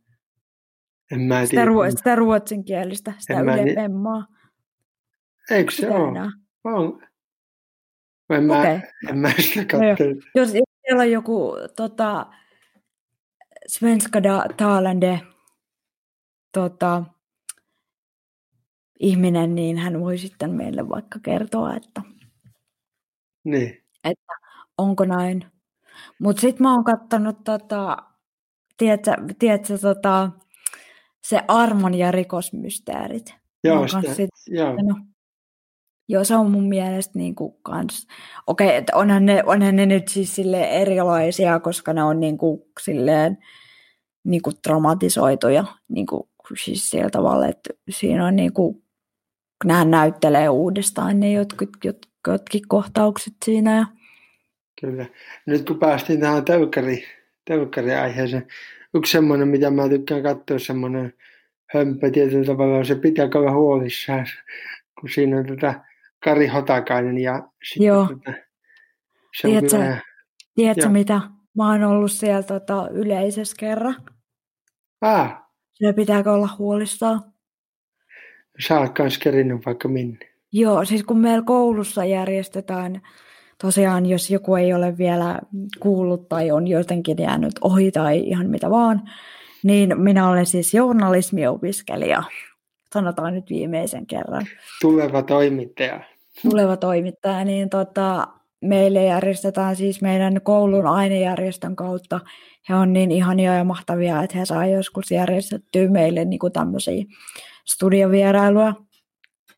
[1.12, 1.64] En mä Sitä, tiedä.
[1.64, 4.26] ruo, sitä ruotsinkielistä, sitä En mä Yle ni- Femmaa.
[5.50, 6.08] Eikö se ole?
[6.08, 6.30] enää.
[6.64, 7.02] On.
[8.30, 8.78] En mä, Okei.
[9.08, 10.14] en mä sitä No katsele.
[10.34, 12.26] Jos siellä on joku tota,
[13.68, 15.20] svenska da, talande
[16.52, 17.04] tota,
[19.00, 22.02] ihminen, niin hän voi sitten meille vaikka kertoa, että
[23.44, 23.82] Niin.
[24.78, 25.44] onko näin.
[26.20, 27.96] Mutta sitten mä oon kattonut, tota,
[28.76, 30.30] tiedätkö, tiedätkö tota,
[31.22, 33.34] se Armon ja rikosmysteerit.
[33.64, 34.72] Joo, sitä, sit joo.
[34.72, 34.94] No.
[36.08, 38.06] Joo, se on mun mielestä niinku kans,
[38.46, 43.38] okei, että onhan ne, onhan ne nyt siis sille erilaisia, koska ne on niinku silleen
[44.24, 46.28] niinku dramatisoituja, niinku
[46.64, 48.82] siis sillä tavalla, että siinä on niinku,
[49.64, 53.76] nämä näyttelee uudestaan ne jotkut, jot, jotkin kohtaukset siinä.
[53.76, 53.86] Ja,
[54.80, 55.06] Kyllä.
[55.46, 57.04] Nyt kun päästiin tähän tölkkari,
[57.44, 58.46] tölkkariaiheeseen,
[58.94, 61.12] yksi semmoinen, mitä mä tykkään katsoa, semmoinen
[61.74, 64.26] hömpö tietyllä tavalla, se pitää olla huolissaan,
[65.00, 65.84] kun siinä on tätä
[66.24, 68.06] Kari Hotakainen ja sitten Joo.
[68.24, 68.38] tätä,
[69.40, 70.00] se on Tiedätkö- kyllä,
[70.54, 71.20] tiedätkö mitä?
[71.56, 73.96] Mä oon ollut siellä tota, yleisessä kerran.
[75.00, 75.42] ah,
[75.74, 77.22] Se pitääkö olla huolissaan?
[78.66, 80.18] Sä oot kans kerinyt vaikka minne.
[80.52, 83.02] Joo, siis kun meillä koulussa järjestetään,
[83.62, 85.40] tosiaan jos joku ei ole vielä
[85.80, 89.02] kuullut tai on jotenkin jäänyt ohi tai ihan mitä vaan,
[89.62, 92.22] niin minä olen siis journalismiopiskelija,
[92.94, 94.46] sanotaan nyt viimeisen kerran,
[94.80, 96.00] Tuleva toimittaja.
[96.50, 98.28] tuleva toimittaja, niin tota,
[98.60, 102.20] meille järjestetään siis meidän koulun ainejärjestön kautta.
[102.68, 107.04] He on niin ihania ja mahtavia, että he saa joskus järjestettyä meille niin kuin tämmöisiä
[107.64, 108.74] studiovierailuja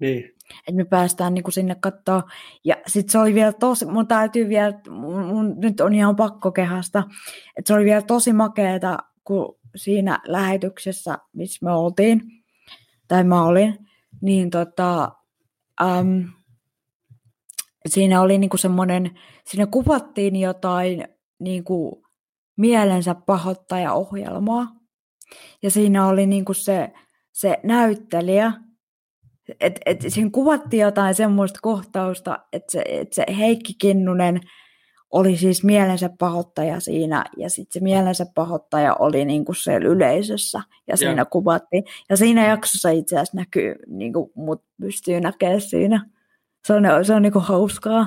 [0.01, 0.25] Niin,
[0.59, 2.23] että me päästään niinku sinne katsoa.
[2.65, 6.53] Ja sitten se oli vielä tosi, mun täytyy vielä, mun, mun, nyt on ihan pakko
[6.53, 7.05] kehasta,
[7.57, 12.23] että se oli vielä tosi makeeta, kun siinä lähetyksessä, missä me oltiin,
[13.09, 13.79] tai mä olin,
[14.21, 15.13] niin tota,
[15.83, 16.25] äm,
[17.91, 21.09] siinä oli niinku semmoinen, siinä kuvattiin jotain
[21.41, 22.03] niinku
[22.57, 24.67] mielensä pahoittaja-ohjelmaa,
[25.63, 26.93] ja siinä oli niinku se,
[27.33, 28.53] se näyttelijä,
[29.61, 34.41] et, et siinä kuvattiin jotain semmoista kohtausta, että se, et se Heikki Kinnunen
[35.11, 40.97] oli siis mielensä pahoittaja siinä, ja sitten se mielensä pahoittaja oli niinku siellä yleisössä, ja
[40.97, 41.27] siinä Joo.
[41.31, 41.85] kuvattiin.
[42.11, 46.07] Ja siinä jaksossa itse asiassa näkyy, niinku mut pystyy näkemään siinä.
[46.69, 48.07] Se on, se on niinku hauskaa,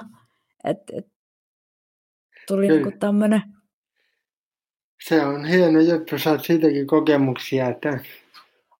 [0.63, 1.07] että et,
[2.47, 2.81] tuli Kyllä.
[2.83, 3.41] niinku tämmöinen,
[5.07, 7.99] se on hieno juttu, saat siitäkin kokemuksia, että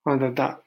[0.05, 0.57] on tota,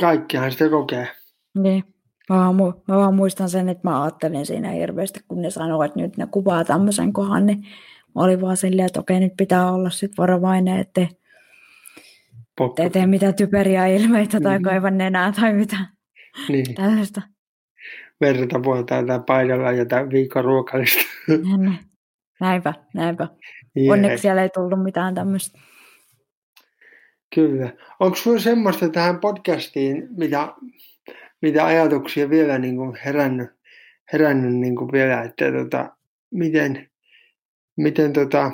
[0.00, 1.08] kaikkihan sitä kokee.
[1.54, 1.84] niin.
[2.30, 5.86] Mä vaan, mu- mä vaan muistan sen, että mä ajattelin siinä hirveästi, kun ne sanoivat,
[5.86, 7.58] että nyt ne kuvaa tämmöisen kohan, niin
[8.14, 11.08] mä olin vaan silleen, että okei, nyt pitää olla sit varovainen, ettei
[12.56, 12.82] Pokka.
[12.82, 14.62] ettei tee mitään typeriä ilmeitä tai Mhm.
[14.64, 15.88] kaiva nenää tai mitään
[16.48, 17.22] Niin, tällaista.
[18.20, 21.02] Verta vuotaa tai paidalla jotain viikon ruokalista.
[21.28, 21.78] Niin.
[22.40, 23.28] Näinpä, näinpä.
[23.76, 25.58] Jee, Onneksi siellä ei tullut mitään tämmöistä.
[27.34, 27.72] Kyllä.
[28.00, 30.54] Onko sinulla semmoista tähän podcastiin, mitä,
[31.42, 33.50] mitä ajatuksia vielä niin kuin herännyt,
[34.12, 35.96] herännyt niin kuin vielä, että tota,
[36.30, 36.90] miten,
[37.76, 38.50] miten, tota,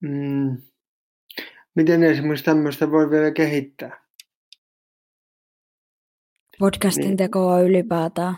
[0.00, 0.62] mm,
[1.74, 4.03] miten esimerkiksi tämmöistä voi vielä kehittää?
[6.58, 7.16] Podcastin Niin.
[7.16, 8.34] tekoa ylipäätään.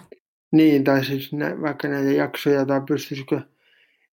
[0.52, 3.40] Niin, tai siis nä, vaikka näitä jaksoja, tai pystyisikö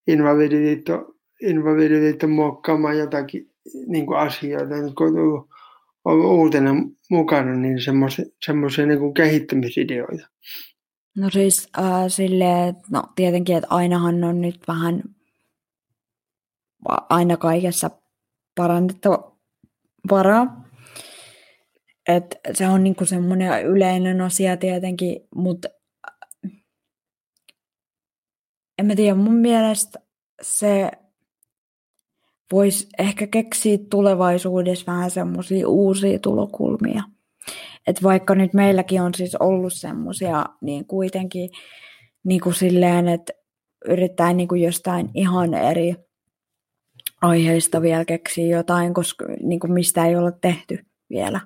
[0.07, 3.51] Invalidiliitto, Invalidiliitto muokkaamaan jotakin
[3.87, 5.47] niin kuin asioita, nyt kun on
[6.05, 6.71] ollut uutena
[7.09, 7.77] mukana, niin
[8.45, 10.27] semmoisia niin kuin kehittämisideoita.
[11.17, 15.03] No siis äh, silleen, no tietenkin, että ainahan on nyt vähän
[17.09, 17.89] aina kaikessa
[18.55, 19.37] parannettava
[20.11, 20.63] varaa.
[22.07, 25.69] Et se on niinku semmoinen yleinen asia tietenkin, mutta
[28.79, 29.99] en mä tiedä, mun mielestä
[30.41, 30.91] se
[32.51, 37.03] voisi ehkä keksiä tulevaisuudessa vähän semmoisia uusia tulokulmia.
[37.87, 41.49] Et vaikka nyt meilläkin on siis ollut semmoisia, niin kuitenkin
[42.23, 43.33] niin kuin silleen, että
[43.85, 45.95] yrittää niin kuin jostain ihan eri
[47.21, 51.39] aiheista vielä keksiä jotain, koska niin kuin mistä ei olla tehty vielä.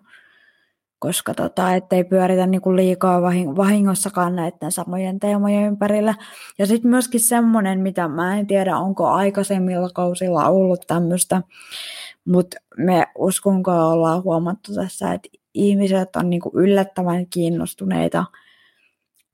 [1.00, 6.16] Koska tota, ettei pyöritä niin kuin liikaa vahing- vahingossakaan näiden samojen teemojen ympärillä.
[6.60, 11.42] Ja sitten myöskin semmoinen, mitä mä en tiedä, onko aikaisemmilla kausilla ollut tämmöistä,
[12.26, 18.26] mutta me uskonkaan ollaan huomattu tässä, että ihmiset on niin kuin yllättävän kiinnostuneita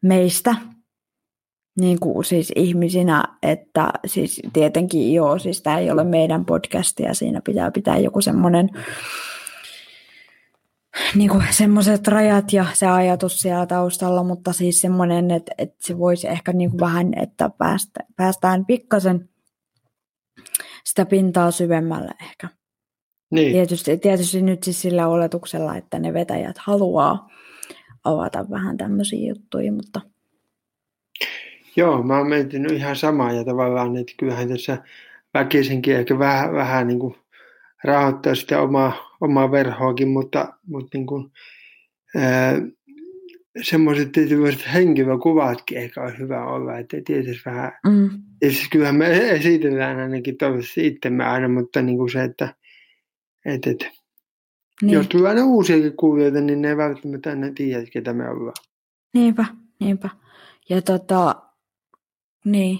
[0.02, 0.56] meistä,
[1.80, 7.13] niin kuin siis ihmisinä, että siis tietenkin joo, siis tämä ei ole meidän podcast ja
[7.13, 8.69] siinä pitää pitää joku semmoinen
[11.15, 15.97] niin kuin semmoiset rajat ja se ajatus siellä taustalla, mutta siis semmoinen, että, että se
[15.97, 19.29] voisi ehkä niin kuin vähän, että päästä, päästään pikkasen
[20.84, 22.47] sitä pintaa syvemmälle ehkä.
[23.32, 23.51] Niin.
[23.51, 27.29] Tietysti, tietysti nyt siis sillä oletuksella, että ne vetäjät haluaa
[28.03, 30.01] avata vähän tämmöisiä juttuja, mutta...
[31.75, 34.77] Joo, mä oon miettinyt ihan samaa ja tavallaan, että kyllähän tässä
[35.34, 37.15] väkisinkin ehkä vähän, vähän niin kuin
[37.84, 41.31] rahoittaa sitä omaa, omaa verhoakin, mutta, mutta niin kuin,
[42.15, 42.62] ää,
[43.62, 48.09] semmoiset tietynlaiset henkilökuvatkin ehkä olisi hyvä olla, että tietysti vähän, mm.
[48.39, 52.55] siis kyllähän me esitellään ainakin toivottavasti itsemme aina, mutta niin kuin se, että
[53.45, 53.88] et, et,
[54.81, 54.93] niin.
[54.93, 58.55] jos tulee aina uusiakin kuulijoita, niin ne ei välttämättä aina tiedä, ketä me ollaan.
[59.13, 59.45] Niinpä,
[59.79, 60.09] niinpä.
[60.69, 61.36] Ja tota,
[62.45, 62.79] niin,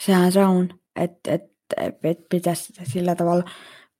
[0.00, 1.42] sehän se on, että et,
[1.76, 3.44] et, et pitäisi sillä tavalla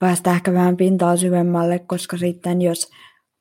[0.05, 2.91] päästä ehkä vähän pintaa syvemmälle, koska sitten jos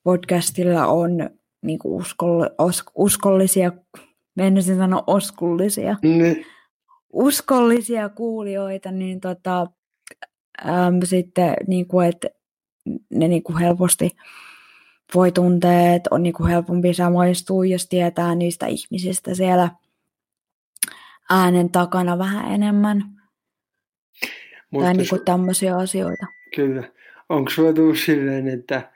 [0.02, 1.30] podcastilla on
[1.62, 3.72] niin uskoll, os, uskollisia,
[4.36, 6.46] menisin sanoa oskullisia, niin.
[7.12, 9.66] uskollisia kuulijoita, niin tota,
[10.66, 12.28] äm, sitten niin kuin, että
[13.10, 14.10] ne niin kuin helposti
[15.14, 19.70] voi tuntea, että on niin kuin helpompi samaistua, jos tietää niistä ihmisistä siellä
[21.30, 23.02] äänen takana vähän enemmän.
[24.70, 26.26] Musta tai niin kuin tämmöisiä asioita.
[26.56, 26.90] Kyllä.
[27.28, 28.92] Onko sulla tullut silleen, että,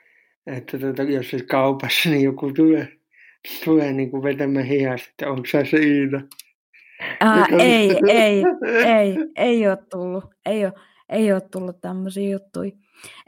[0.47, 2.87] että tuota, jos olet kaupassa, niin joku tulee,
[3.65, 6.21] tulee niin kuin vetämään hihasta, että onko sä se Iida?
[7.19, 8.43] Ää, ei, ei,
[8.85, 10.23] ei, ei ole tullut.
[10.45, 10.73] Ei ole,
[11.09, 12.71] ei ole tullut tämmöisiä juttuja.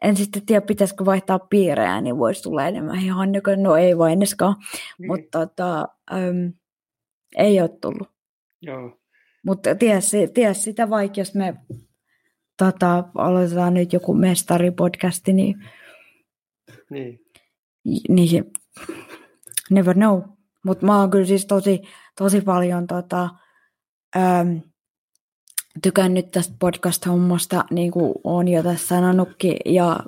[0.02, 4.54] En sitten tiedä, pitäisikö vaihtaa piirejä, niin voisi tulla enemmän ihan No ei voi ennäskään,
[4.98, 5.08] niin.
[5.08, 6.54] mutta tota, äm,
[7.38, 8.12] ei ole tullut.
[8.62, 9.00] Joo.
[9.46, 11.56] Mutta ties, ties sitä vaikka, jos me
[12.65, 15.56] tota, aloitetaan nyt joku mestaripodcasti, niin,
[16.89, 17.19] niin.
[18.10, 18.52] niin
[19.69, 20.21] never know.
[20.65, 21.82] Mutta mä oon kyllä siis tosi,
[22.17, 23.30] tosi paljon tota,
[24.17, 24.62] äm,
[25.84, 30.00] tykännyt tästä podcast-hommasta, niin kuin olen jo tässä sanonutkin, ja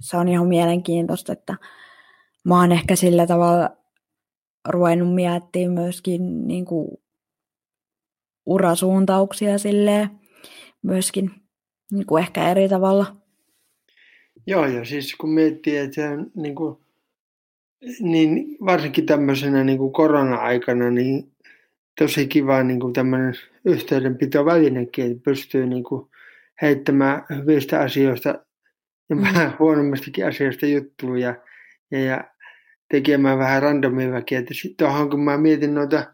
[0.00, 1.56] se on ihan mielenkiintoista, että
[2.44, 3.70] mä oon ehkä sillä tavalla
[4.68, 6.88] ruvennut miettimään myöskin niin kuin
[8.46, 10.10] urasuuntauksia silleen
[10.82, 11.47] myöskin
[11.92, 13.16] niin kuin ehkä eri tavalla.
[14.46, 16.76] Joo, ja siis kun miettii, että se on niin, kuin,
[18.00, 21.32] niin varsinkin tämmöisenä niin kuin korona-aikana, niin
[21.98, 26.10] tosi kiva niin kuin tämmöinen yhteydenpitovälinekin, että pystyy niin kuin
[26.62, 28.28] heittämään hyvistä asioista
[29.08, 29.22] ja mm.
[29.22, 31.34] vähän huonommastikin asioista juttuja
[31.90, 32.24] ja, ja
[32.90, 34.38] tekemään vähän randomillakin.
[34.38, 36.04] Että sitten kun mä mietin noita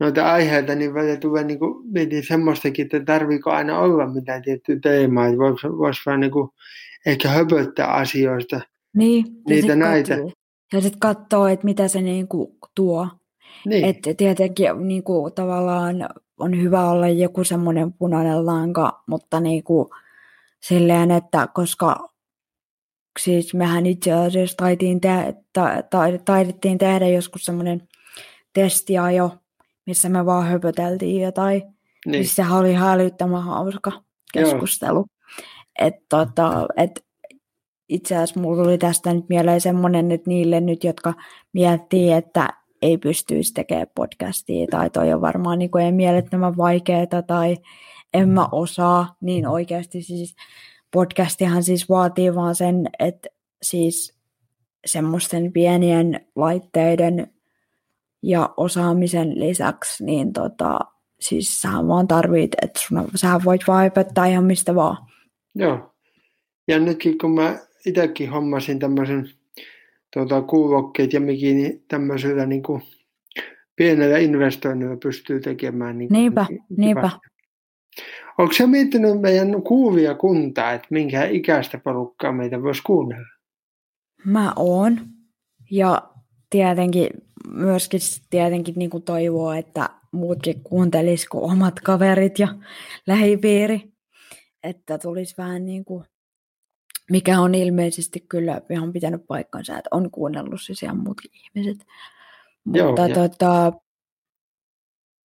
[0.00, 4.76] noita aiheita, niin välillä tulee niin kuin, mietin semmoistakin, että tarviiko aina olla mitään tiettyä
[4.82, 6.50] teemaa, että voisi, voisi vaan niin kuin,
[7.06, 8.60] ehkä höpöttää asioista.
[8.96, 10.14] Niin, niitä näitä.
[10.16, 10.32] Katsoo.
[10.72, 13.08] Ja sitten katsoo, että mitä se niin kuin tuo.
[13.66, 13.84] Niin.
[13.84, 16.08] Että tietenkin niin kuin, tavallaan
[16.38, 19.88] on hyvä olla joku semmoinen punainen lanka, mutta niin kuin,
[20.62, 22.08] silleen, että koska
[23.20, 27.88] siis mehän itse asiassa taitiin te- ta- ta- taidettiin tehdä joskus semmoinen
[28.52, 29.30] testiajo,
[29.88, 31.62] missä me vaan höpöteltiin jotain.
[32.06, 32.24] Niin.
[32.24, 33.92] Siis sehän oli hälyttämä hauska
[34.32, 35.04] keskustelu.
[35.78, 37.04] Et, tota, et,
[37.88, 41.14] itse asiassa mulla tuli tästä nyt mieleen semmoinen, että niille nyt, jotka
[41.52, 42.48] miettii, että
[42.82, 47.56] ei pystyisi tekemään podcastia tai toi on varmaan niin kuin ei mielettömän vaikeaa tai
[48.14, 50.34] en mä osaa, niin oikeasti siis
[50.92, 53.28] podcastihan siis vaatii vaan sen, että
[53.62, 54.18] siis
[54.86, 57.32] semmoisten pienien laitteiden
[58.22, 60.78] ja osaamisen lisäksi, niin tota,
[61.20, 64.96] siis sähän vaan tarvit, että sun, sähän voit vaan opettaa ihan mistä vaan.
[65.54, 65.94] Joo.
[66.68, 69.30] Ja nytkin kun mä itsekin hommasin tämmöisen
[70.12, 72.82] tuota, kuulokkeet ja mikin niin tämmöisellä niin kuin,
[73.76, 75.98] pienellä investoinnilla pystyy tekemään.
[75.98, 77.10] Niin, niinpä, niin, niinpä.
[78.38, 83.28] Onko se miettinyt meidän kuuvia kuntaa, että minkä ikäistä porukkaa meitä voisi kuunnella?
[84.24, 85.00] Mä oon.
[85.70, 86.02] Ja
[86.50, 87.08] tietenkin
[87.50, 92.48] myöskin tietenkin niin kuin toivoo, että muutkin kuuntelis kuin omat kaverit ja
[93.06, 93.92] lähipiiri.
[94.62, 96.04] Että tulisi vähän niin kuin,
[97.10, 101.86] mikä on ilmeisesti kyllä ihan pitänyt paikkansa, että on kuunnellut siis ihan muutkin ihmiset.
[102.74, 103.72] Joo, Mutta tota,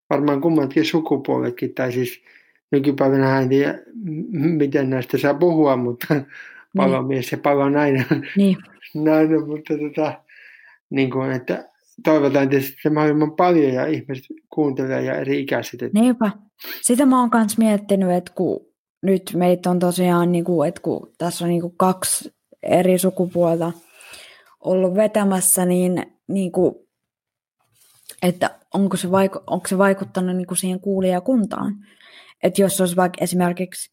[0.09, 2.21] varmaan kummatkin sukupuoletkin, tai siis
[2.71, 3.79] nykypäivänä en tiedä,
[4.31, 6.07] miten näistä saa puhua, mutta
[6.77, 7.37] palomies niin.
[7.37, 8.05] ja palonainen,
[8.37, 8.57] niin.
[8.93, 10.22] nainen, mutta tota,
[10.93, 11.69] niin kuin, että
[12.03, 15.93] toivotaan tietysti mahdollisimman paljon ja ihmiset kuuntelee ja eri ikäiset.
[15.93, 16.31] Niinpä.
[16.81, 18.65] Sitä mä oon myös miettinyt, että kun
[19.01, 22.33] nyt meitä on tosiaan, niin kuin, että kun tässä on niin kuin kaksi
[22.63, 23.71] eri sukupuolta
[24.59, 26.75] ollut vetämässä, niin, niin kuin,
[28.21, 31.75] että onko se, vaiku, onko se vaikuttanut niin kuin siihen kuulijakuntaan.
[32.43, 33.91] Että jos olisi vaikka esimerkiksi,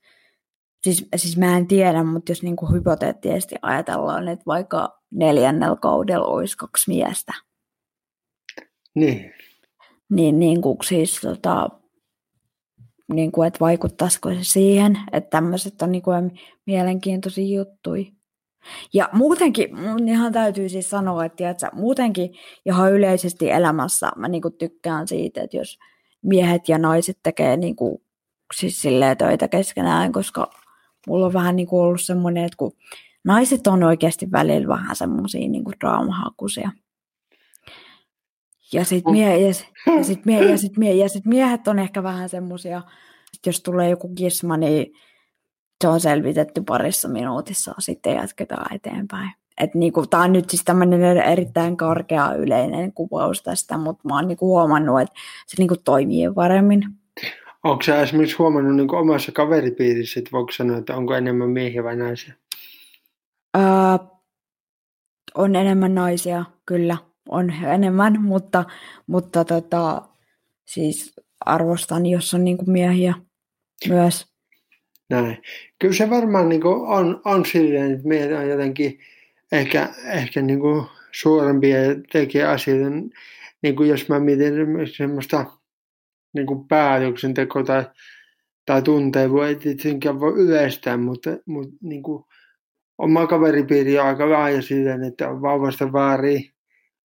[0.83, 6.27] siis, siis mä en tiedä, mutta jos niin kuin hypoteettisesti ajatellaan, että vaikka neljännellä kaudella
[6.27, 7.33] olisi kaksi miestä.
[8.95, 9.33] Niin.
[10.11, 11.69] Niin, niin kuin siis tota,
[13.13, 18.05] niin kuin, että vaikuttaisiko se siihen, että tämmöiset on niin kuin mielenkiintoisia juttuja.
[18.93, 22.31] Ja muutenkin, mun ihan täytyy siis sanoa, että tiedätkö, muutenkin
[22.67, 25.79] ihan yleisesti elämässä mä niin kuin tykkään siitä, että jos
[26.23, 28.03] miehet ja naiset tekee niin kuin,
[28.57, 28.83] siis
[29.19, 30.51] töitä keskenään, koska
[31.07, 32.73] mulla on vähän niin kuin ollut semmoinen, että kun
[33.25, 36.71] naiset on oikeasti välillä vähän semmoisia niin draamahakuisia.
[38.73, 39.47] Ja sitten mie- ja,
[39.97, 42.83] ja sit mie- ja sit mie- ja sit miehet on ehkä vähän semmoisia,
[43.47, 44.93] jos tulee joku kisma, niin
[45.83, 49.31] se on selvitetty parissa minuutissa, sitten jatketaan eteenpäin.
[49.61, 54.29] Et niinku, Tämä on nyt siis tämmöinen erittäin karkea yleinen kuvaus tästä, mutta mä oon
[54.29, 55.15] niinku huomannut, että
[55.47, 56.85] se niinku toimii paremmin.
[57.65, 61.97] Onko sä esimerkiksi huomannut niinku omassa kaveripiirissä, että voiko sanoa, että onko enemmän miehiä vai
[61.97, 62.35] naisia?
[63.57, 63.63] Öö,
[65.35, 66.97] on enemmän naisia, kyllä.
[67.29, 68.65] On enemmän, mutta,
[69.07, 70.03] mutta tota,
[70.65, 73.15] siis arvostan, jos on niinku miehiä
[73.89, 74.27] myös.
[75.11, 75.43] Näin.
[75.79, 78.99] Kyllä se varmaan niin kuin on, on silleen, että meillä on jotenkin
[79.53, 81.77] ehkä, ehkä niin kuin suurempia
[82.13, 82.91] tekee asioita.
[83.63, 84.55] Niin kuin jos mä mietin
[84.97, 85.47] semmoista
[86.35, 87.85] niin kuin päätöksentekoa tai,
[88.67, 92.25] tai tunteja, voi tietenkään voi yleistää, mutta, mutta niin kuin
[93.01, 96.51] oma kaveripiiri on aika laaja silleen, että on vauvasta vaari,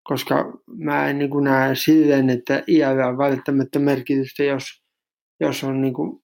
[0.04, 4.84] koska mä en niin kuin näe silleen, että iällä on välttämättä merkitystä, jos,
[5.40, 6.24] jos on niin kuin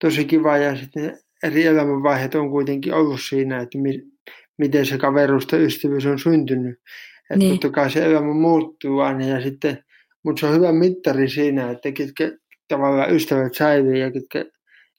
[0.00, 4.02] tosi kiva ja sitten eri elämänvaiheet on kuitenkin ollut siinä, että mi,
[4.58, 6.80] miten se kaveruus tai ystävyys on syntynyt.
[7.30, 7.50] Että niin.
[7.50, 9.84] totta kai se elämä muuttuu aina ja sitten,
[10.24, 12.32] mutta se on hyvä mittari siinä, että ketkä
[12.68, 14.44] tavallaan ystävät säilyy ja ketkä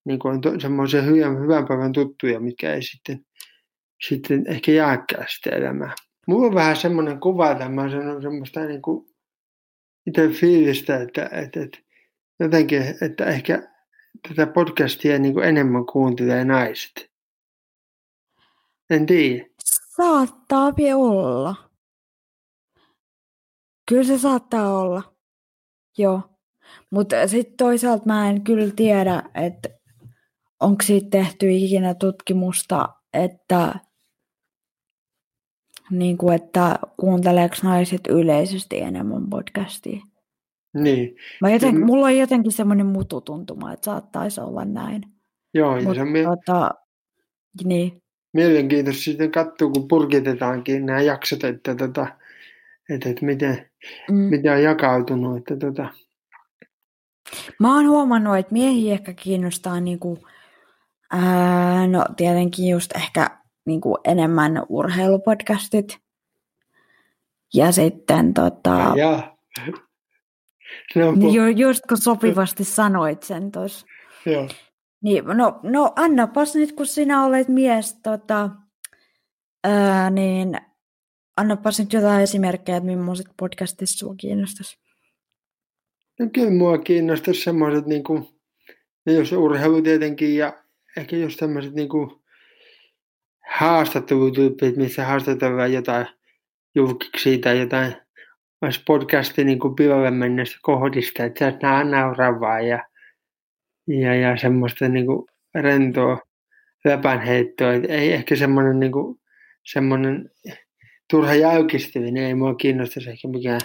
[0.05, 3.25] niin on to, semmoisia hyvän, hyvän päivän tuttuja, mitkä ei sitten,
[4.07, 5.95] sitten ehkä jääkään sitä elämää.
[6.27, 9.05] Mulla on vähän semmoinen kuva, että mä sanon semmoista niin kuin
[10.07, 11.77] itse fiilistä, että, että, että
[12.39, 13.71] jotenkin, että ehkä
[14.27, 17.11] tätä podcastia niin kuin enemmän kuuntelee naiset.
[18.89, 19.45] En tiedä.
[19.95, 21.55] Saattaa olla.
[23.89, 25.15] Kyllä se saattaa olla.
[25.97, 26.21] Joo.
[26.91, 29.69] Mutta sitten toisaalta mä en kyllä tiedä, että
[30.59, 33.79] onko siitä tehty ikinä tutkimusta, että,
[35.91, 39.99] niin kuin, että kuunteleeko naiset yleisesti enemmän podcastia.
[40.73, 41.15] Niin.
[41.41, 41.85] Mä joten, mm.
[41.85, 45.03] Mulla on jotenkin semmoinen mututuntuma, että saattaisi olla näin.
[45.53, 46.71] Joo, ja Mut, se on mie- tota,
[47.63, 48.01] niin.
[48.33, 52.07] mielenkiintoista sitten katsoa, kun purkitetaankin nämä jaksot, että, tota,
[52.89, 53.69] että, että miten,
[54.11, 54.15] mm.
[54.15, 55.37] miten on jakautunut.
[55.37, 55.87] Että, tota.
[57.59, 60.17] Mä oon huomannut, että miehiä ehkä kiinnostaa niinku,
[61.11, 65.97] ää, no tietenkin just ehkä niinku enemmän urheilupodcastit.
[67.53, 68.93] Ja sitten tota...
[68.95, 69.35] Ja,
[70.95, 73.85] No, niin ju, just kun sopivasti sanoit sen tuossa.
[74.25, 74.47] Joo.
[75.03, 78.49] Niin, no, no annapas nyt, kun sinä olet mies, tota,
[79.63, 80.57] ää, niin
[81.37, 84.77] annapas nyt jotain esimerkkejä, että millaiset podcastit sinua kiinnostaisi.
[86.19, 88.27] No kyllä mua kiinnostaisi semmoiset, niin kuin,
[89.05, 90.63] jos urheilu tietenkin ja
[90.97, 92.20] ehkä just tämmöiset niin kuin
[93.51, 96.07] haastattelutyyppit, missä haastatellaan jotain
[96.75, 97.95] julkiksi tai jotain
[98.61, 102.85] olisi podcasti niin kuin pilalle mennessä kohdista, että sä nää nauravaa ja,
[103.87, 105.25] ja, ja semmoista niin kuin
[105.55, 106.17] rentoa
[106.85, 107.73] läpänheittoa.
[107.73, 109.19] Et ei ehkä semmoinen, niin kuin,
[109.65, 110.29] semmoinen
[111.09, 113.59] turha jäykistyminen, ei mua kiinnostaisi ehkä mikään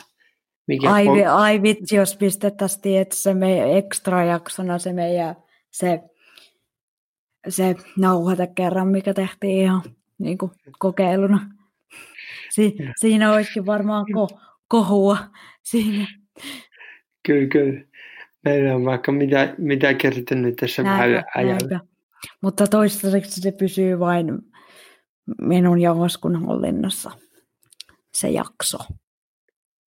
[0.66, 5.36] mikä ai, pol- ai vitsi, jos pistettäisiin, että se meidän ekstra jaksona se meidän
[5.70, 6.00] se,
[7.48, 9.82] se nauhoite kerran, mikä tehtiin ihan
[10.18, 11.50] niin kuin kokeiluna.
[12.50, 15.18] Si- siinä olisikin varmaan ko- kohua
[15.62, 16.06] siinä.
[17.26, 17.80] Kyllä, kyllä.
[18.44, 21.80] Meillä on vaikka mitä, mitä kertonut tässä näinpä, ajalla.
[22.42, 24.38] Mutta toistaiseksi se pysyy vain
[25.40, 27.10] minun ja Oskun hallinnassa,
[28.14, 28.78] se jakso.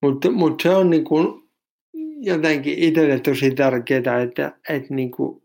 [0.01, 1.49] Mutta, mutta se on niin kuin
[2.22, 5.43] jotenkin itselle tosi tärkeää, että, että niin kuin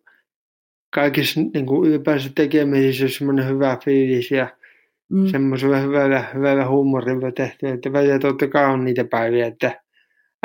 [0.94, 4.48] kaikissa niin kuin ylipäänsä tekemisissä on semmoinen hyvä fiilis ja
[5.08, 5.26] mm.
[5.26, 9.80] semmoisella hyvällä, hyvällä huumorilla tehty, että välillä totta kai on niitä päiviä, että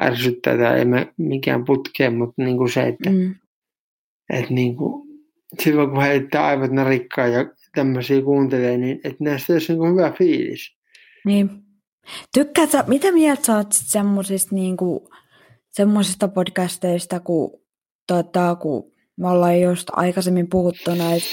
[0.02, 3.36] ärsyttää tai ei me mikään putkeen, mutta niin kuin se, että, Mm.
[4.34, 5.10] että niin kuin,
[5.60, 7.45] silloin kun heittää aivot narikkaan ja
[7.76, 10.78] tämmöisiä kuuntelee, niin että näistä olisi niin kuin hyvä fiilis.
[11.26, 11.50] Niin.
[12.34, 13.68] Tykkäät sä, mitä mieltä sä oot
[14.52, 15.10] niinku,
[15.70, 17.62] semmosista podcasteista, kun,
[18.08, 21.30] tota, kun me ollaan just aikaisemmin puhuttu näistä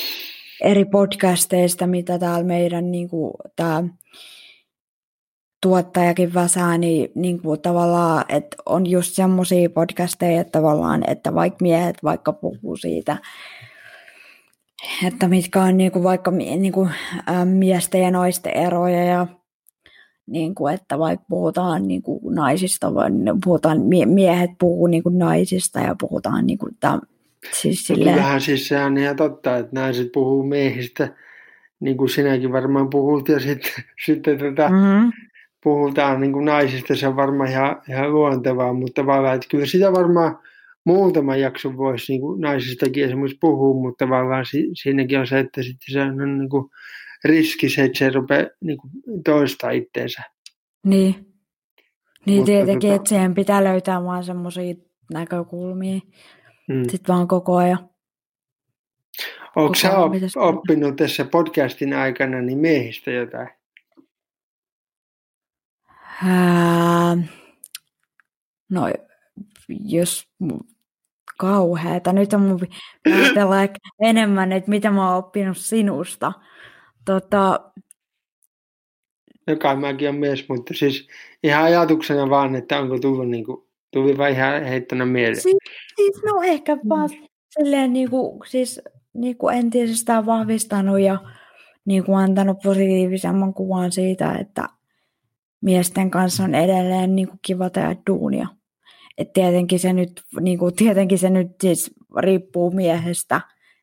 [0.62, 3.82] eri podcasteista, mitä täällä meidän niinku, tää
[5.62, 11.58] tuottajakin väsää, niin, niin kuin tavallaan, että on just semmoisia podcasteja, että tavallaan, että vaikka
[11.62, 13.16] miehet vaikka puhuu siitä,
[15.06, 16.90] että mitkä on niin kuin vaikka niin kuin,
[17.28, 19.26] ä, miesten ja naisten eroja ja
[20.26, 23.12] niin kuin, että vaikka puhutaan niin kuin naisista, vaan
[23.44, 27.00] puhutaan, mie- miehet puhuu niin kuin naisista ja puhutaan niin kuin, tämän,
[27.52, 31.14] siis No silleen, Kyllähän siis sehän on ihan totta, että naiset puhuu miehistä,
[31.80, 33.70] niin kuin sinäkin varmaan puhut, ja sitten,
[34.06, 35.12] sitten tätä, mm-hmm.
[35.62, 39.92] puhutaan niin kuin naisista, se on varmaan ihan, ihan luontevaa, mutta tavallaan, että kyllä sitä
[39.92, 40.38] varmaan
[40.84, 45.62] muutama jakso voisi niin kuin naisistakin esimerkiksi puhua, mutta tavallaan si, siinäkin on se, että
[45.62, 46.70] sitten se on niin kuin
[47.24, 48.92] riski se, että se rupeaa niin kuin
[49.24, 50.22] toistaa itteensä.
[50.84, 51.14] Niin.
[52.26, 54.74] Niin Mutta tietenkin, tota- että siihen pitää löytää vaan semmoisia
[55.12, 56.00] näkökulmia
[56.68, 56.82] Mm.
[56.88, 57.90] sitten vaan koko ajan.
[59.56, 63.48] Onko sä ajan op, oppinut tässä podcastin aikana niin miehistä jotain?
[66.24, 67.16] Ää,
[68.70, 68.92] no,
[69.68, 70.28] jos
[71.38, 72.12] kauheeta.
[72.12, 72.60] Nyt on mun
[73.14, 73.56] ajatella
[74.00, 76.32] enemmän, että mitä mä oon oppinut sinusta.
[77.04, 77.60] Tota,
[79.46, 81.08] Joka mäkin on mies, mutta siis
[81.42, 85.40] ihan ajatuksena vaan, että onko tullut niin kuin, tuli vai ihan heittona mieleen.
[85.40, 85.56] siis,
[85.96, 87.10] siis no ehkä vaan
[87.58, 88.80] silleen niinku, siis
[89.14, 91.18] niinku entisestään vahvistanut ja
[91.84, 94.68] niinku antanut positiivisemman kuvan siitä, että
[95.60, 98.48] miesten kanssa on edelleen niinku kiva tehdä duunia.
[99.18, 103.40] Et tietenkin se nyt, niinku, tietenkin se nyt siis riippuu miehestä.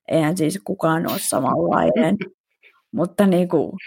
[0.08, 2.18] Eihän siis kukaan ole samanlainen.
[2.96, 3.78] Mutta niinku,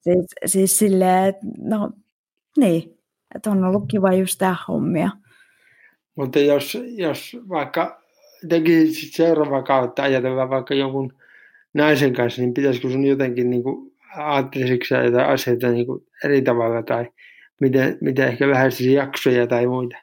[0.00, 1.90] siis, siis silleen, että no
[2.56, 2.98] niin,
[3.34, 5.10] että on ollut kiva just tehdä hommia.
[6.16, 8.00] Mutta jos, jos vaikka
[8.48, 11.12] tekisit seuraava kautta ajatella vaikka jonkun
[11.74, 16.42] naisen kanssa, niin pitäisikö sun jotenkin niin kuin, ajattelisitko sä jotain asioita niin kuin eri
[16.42, 17.06] tavalla tai
[17.60, 19.96] miten, miten ehkä lähestisi jaksoja tai muita?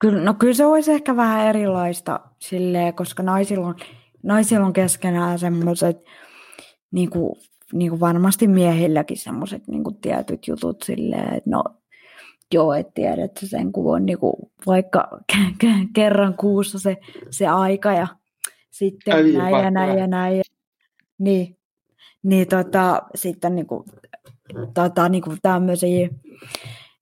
[0.00, 3.74] Kyllä, no kyllä se olisi ehkä vähän erilaista silleen, koska naisilla on,
[4.22, 5.96] naisilla on keskenään semmoiset,
[6.90, 7.36] niin kuin,
[7.72, 11.64] niin kuin varmasti miehilläkin semmoiset niin kuin tietyt jutut silleen, että no
[12.52, 14.34] joo, että tiedät sen, kun on niin kuin,
[14.66, 16.96] vaikka k- k- kerran kuussa se,
[17.30, 18.06] se aika ja
[18.70, 20.36] sitten Ai, näin ja näin ja näin.
[20.36, 20.42] Ja,
[21.18, 21.56] niin,
[22.22, 23.84] niin tota, sitten niin kuin,
[24.74, 26.08] tota, niin kuin tämmöisiä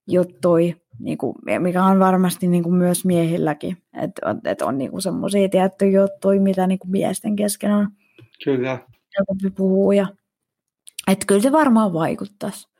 [0.08, 5.02] juttuja, niin kuin, mikä on varmasti niin kuin myös miehilläkin, että et on niin kuin
[5.02, 7.88] semmoisia tiettyjä juttuja, mitä niin kuin miesten kesken on
[8.44, 8.78] Kyllä.
[9.18, 9.94] helpompi puhua.
[9.94, 10.06] Ja,
[11.08, 12.71] että kyllä se varmaan vaikuttaisi.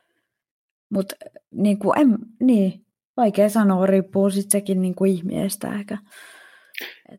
[0.93, 1.15] Mutta
[1.51, 2.85] niin kuin, en, niin,
[3.17, 5.97] vaikea sanoa, riippuu sitten sekin niin kuin ihmisestä ehkä.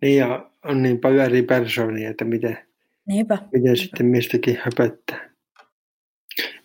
[0.03, 2.59] Niin ja on niin paljon eri persoonia, että miten,
[3.07, 3.39] Niinpä.
[3.53, 5.31] miten sitten mistäkin höpöttää.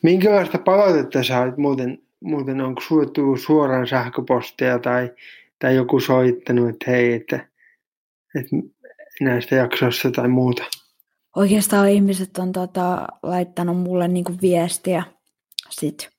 [0.03, 5.11] Minkälaista palautetta sä olet muuten, muuten onko sulle tullut suoraan sähköpostia tai,
[5.59, 7.47] tai joku soittanut, että hei, että,
[8.35, 8.55] että
[9.21, 10.63] näistä jaksoista tai muuta?
[11.35, 15.03] Oikeastaan ihmiset on tota, laittanut mulle niin kuin viestiä
[15.69, 16.09] sit,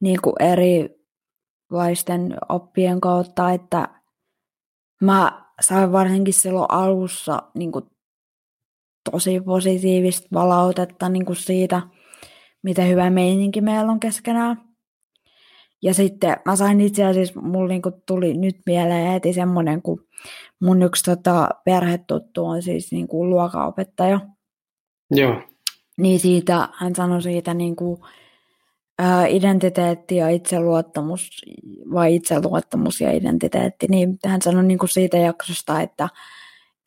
[0.00, 3.88] niin kuin erilaisten oppien kautta, että
[5.02, 7.84] mä sain varsinkin silloin alussa niin kuin
[9.10, 11.82] tosi positiivista palautetta niin kuin siitä,
[12.62, 14.68] miten hyvä meininki meillä on keskenään.
[15.82, 20.06] Ja sitten mä sain itse asiassa, mulla niinku tuli nyt mieleen heti semmoinen, kun
[20.60, 24.20] mun yksi tota, perhetuttu on siis niinku luokanopettaja.
[25.10, 25.42] Joo,
[25.98, 28.06] Niin siitä, hän sanoi siitä niinku,
[29.28, 31.30] identiteetti ja itseluottamus,
[31.92, 36.08] vai itseluottamus ja identiteetti, niin hän sanoi niinku siitä jaksosta, että,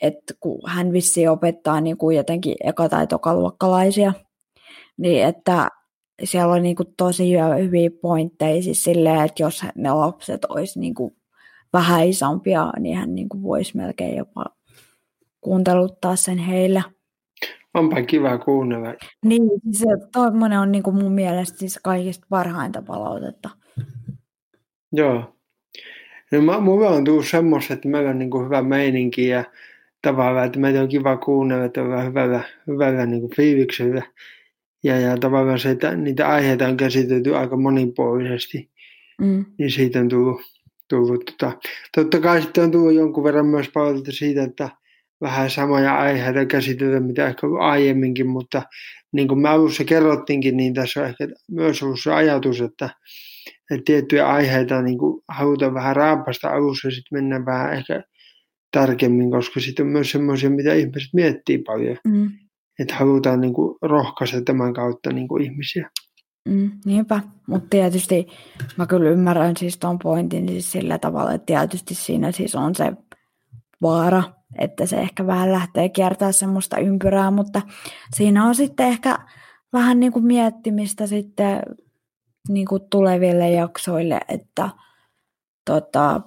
[0.01, 4.13] että kun hän vissiin opettaa niinku jotenkin eka- tai tokaluokkalaisia,
[4.97, 5.69] niin että
[6.23, 11.15] siellä on niinku tosi hyviä, pointteja siis silleen, että jos ne lapset olisi niinku
[11.73, 14.45] vähän isompia, niin hän niinku voisi melkein jopa
[15.41, 16.83] kuunteluttaa sen heille.
[17.73, 18.93] Onpa kiva kuunnella.
[19.25, 19.41] Niin,
[19.71, 23.49] se tuommoinen on niinku mun mielestä siis kaikista parhainta palautetta.
[24.93, 25.35] Joo.
[26.31, 29.43] No, mä, mulla on tullut semmoista, että meillä on niin kuin hyvä meininki ja
[30.01, 34.01] tavallaan, että meitä on kiva kuunnella, että ollaan hyvällä, hyvällä niin kuin fiiliksellä.
[34.83, 38.71] Ja, ja tavallaan se, että niitä aiheita on käsitelty aika monipuolisesti,
[39.21, 39.45] Mm.
[39.57, 40.41] niin siitä on tullut,
[40.87, 41.25] tullut.
[41.25, 41.51] Tota,
[41.95, 44.69] totta kai sitten on tullut jonkun verran myös palautetta siitä, että
[45.21, 48.61] vähän samoja aiheita käsitellä, mitä ehkä aiemminkin, mutta
[49.11, 52.89] niin kuin me alussa kerrottiinkin, niin tässä on ehkä myös ollut se ajatus, että,
[53.71, 58.03] että tiettyjä aiheita niin kuin halutaan vähän raapasta alussa ja sitten mennään vähän ehkä
[58.71, 61.97] tarkemmin, koska sitten on myös semmoisia, mitä ihmiset miettii paljon.
[62.07, 62.31] Mm.
[62.79, 65.89] Että halutaan niin kuin rohkaista tämän kautta niin kuin ihmisiä.
[66.49, 68.27] Mm, niinpä, mutta tietysti
[68.77, 72.93] mä kyllä ymmärrän siis tuon pointin siis sillä tavalla, että tietysti siinä siis on se
[73.81, 74.23] vaara,
[74.59, 77.61] että se ehkä vähän lähtee kiertää semmoista ympyrää, mutta
[78.15, 79.17] siinä on sitten ehkä
[79.73, 81.61] vähän niin kuin miettimistä sitten
[82.49, 84.69] niin kuin tuleville jaksoille, että,
[85.65, 86.21] tota,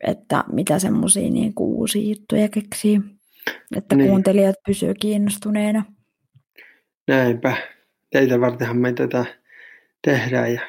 [0.00, 3.00] että mitä semmoisia niin kuin uusia juttuja keksii,
[3.76, 4.08] että niin.
[4.08, 5.84] kuuntelijat pysyvät kiinnostuneena.
[7.08, 7.56] Näinpä.
[8.12, 9.24] Teitä vartenhan me tätä
[10.02, 10.54] tehdään.
[10.54, 10.60] Ja...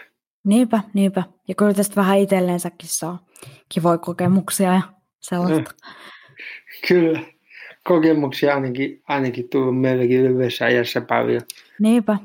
[0.43, 1.23] Niinpä, niinpä.
[1.47, 3.25] Ja kyllä tästä vähän itselleensäkin saa
[3.69, 4.81] kivoja kokemuksia ja
[5.19, 5.59] sellaista.
[5.59, 5.91] No.
[6.87, 7.19] Kyllä,
[7.83, 11.41] kokemuksia ainakin, ainakin tullut meillekin lyhyessä ajassa paljon.
[11.79, 12.17] Niinpä.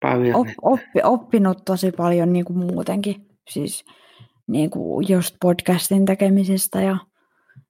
[0.00, 0.34] Paljon.
[0.34, 3.84] Op, oppi, oppinut tosi paljon niin kuin muutenkin, siis
[4.46, 6.96] niin kuin just podcastin tekemisestä ja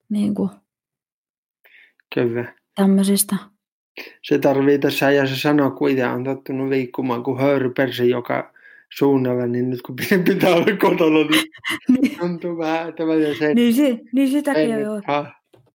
[0.08, 0.50] niin kuin
[2.14, 2.54] Kyllä.
[2.74, 3.36] tämmöisistä.
[4.22, 8.52] Se tarvii tässä ajassa sanoa, kun itse on tottunut liikkumaan kuin höyrypersi joka
[8.98, 11.44] suunnalla, niin nyt kun pitää olla kotona, niin,
[12.02, 12.18] niin.
[12.18, 13.04] tuntuu vähän, että
[13.38, 13.54] se...
[13.54, 15.02] Niin, si, niin sitäkin, on,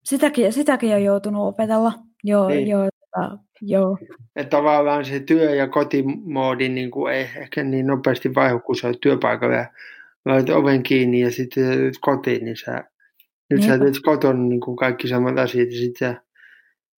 [0.09, 1.93] sitäkin, sitäkin on joutunut opetella.
[2.25, 2.69] Joo, niin.
[2.69, 3.99] joo, tota, joo.
[4.37, 8.93] Että tavallaan se työ- ja kotimoodi niin kuin ei ehkä niin nopeasti vaihu, kun sä
[9.03, 9.71] työpaikalla ja
[10.25, 12.85] laitat oven kiinni ja sitten sä kotiin, niin sä,
[13.51, 13.67] nyt Niinpä.
[13.67, 16.21] sä teet kotona niin kuin kaikki samat asiat ja sitten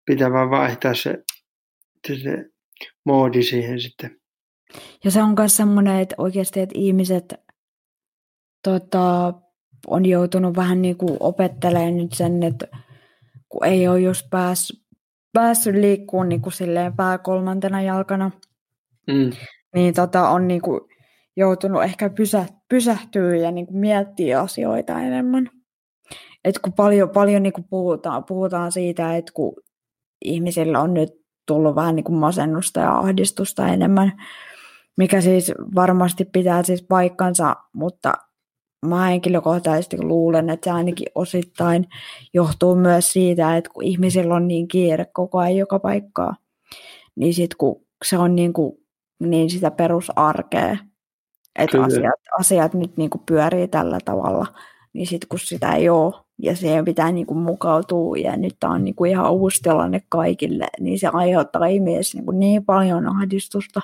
[0.06, 1.18] pitää vaan vaihtaa se,
[2.06, 2.44] se
[3.04, 4.16] moodi siihen sitten.
[5.04, 7.34] Ja se on myös semmoinen, että oikeasti että ihmiset
[8.64, 9.34] tota,
[9.86, 12.66] on joutunut vähän niin kuin opettelemaan nyt sen, että
[13.51, 14.82] kun ei ole just pääs,
[15.32, 18.30] päässyt liikkuun niin kuin silleen pää kolmantena jalkana,
[19.07, 19.30] mm.
[19.74, 20.80] niin tota, on niin kuin
[21.36, 25.51] joutunut ehkä pysä, pysähtyä ja niin kuin miettiä asioita enemmän.
[26.44, 29.55] Et kun paljon, paljon niin kuin puhutaan, puhutaan siitä, että kun
[30.24, 31.11] ihmisillä on nyt
[31.46, 34.12] tullut vähän niin kuin masennusta ja ahdistusta enemmän,
[34.96, 38.12] mikä siis varmasti pitää siis paikkansa, mutta
[38.87, 41.89] mä henkilökohtaisesti luulen, että se ainakin osittain
[42.35, 46.37] johtuu myös siitä, että kun ihmisillä on niin kiire koko ajan joka paikkaa,
[47.16, 48.72] niin sitten kun se on niin, kuin,
[49.20, 50.76] niin sitä perusarkea,
[51.59, 54.47] että asiat, asiat nyt niin kuin pyörii tällä tavalla,
[54.93, 58.72] niin sitten kun sitä ei ole ja siihen pitää niin kuin mukautua ja nyt tämä
[58.72, 63.07] on niin kuin ihan uusi tilanne kaikille, niin se aiheuttaa ihmisille niin, kuin niin paljon
[63.07, 63.81] ahdistusta.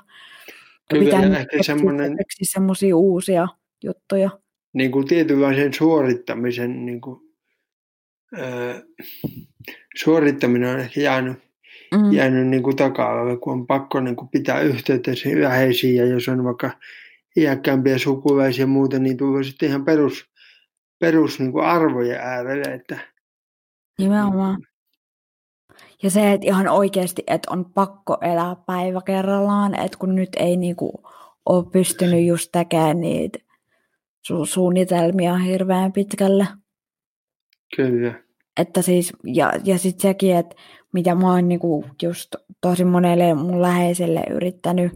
[0.90, 2.16] Kyllä, pitää ehkä semmoinen...
[2.42, 3.49] semmoisia uusia
[3.84, 4.30] juttuja
[4.76, 7.20] niin kuin tietynlaisen suorittamisen niin kuin,
[8.38, 8.82] ää,
[9.96, 11.38] suorittaminen on ehkä jäänyt,
[11.94, 12.12] mm.
[12.12, 15.10] jäänyt niin kuin taka kun on pakko niin kuin pitää yhteyttä
[15.40, 16.70] läheisiin ja jos on vaikka
[17.36, 20.30] iäkkäämpiä sukulaisia ja muuta, niin tulee sitten ihan perus,
[20.98, 22.74] perus niin kuin arvojen äärelle.
[22.74, 22.98] Että,
[23.98, 24.62] Nimenomaan.
[26.02, 30.56] Ja se, että ihan oikeasti, että on pakko elää päivä kerrallaan, että kun nyt ei
[30.56, 31.02] niinku
[31.46, 33.45] ole pystynyt just tekemään niitä
[34.26, 36.46] su- suunnitelmia hirveän pitkälle.
[37.76, 38.22] Kyllä.
[38.56, 40.56] Että siis, ja, ja sitten sekin, että
[40.92, 44.92] mitä mä oon niinku just tosi monelle mun läheiselle yrittänyt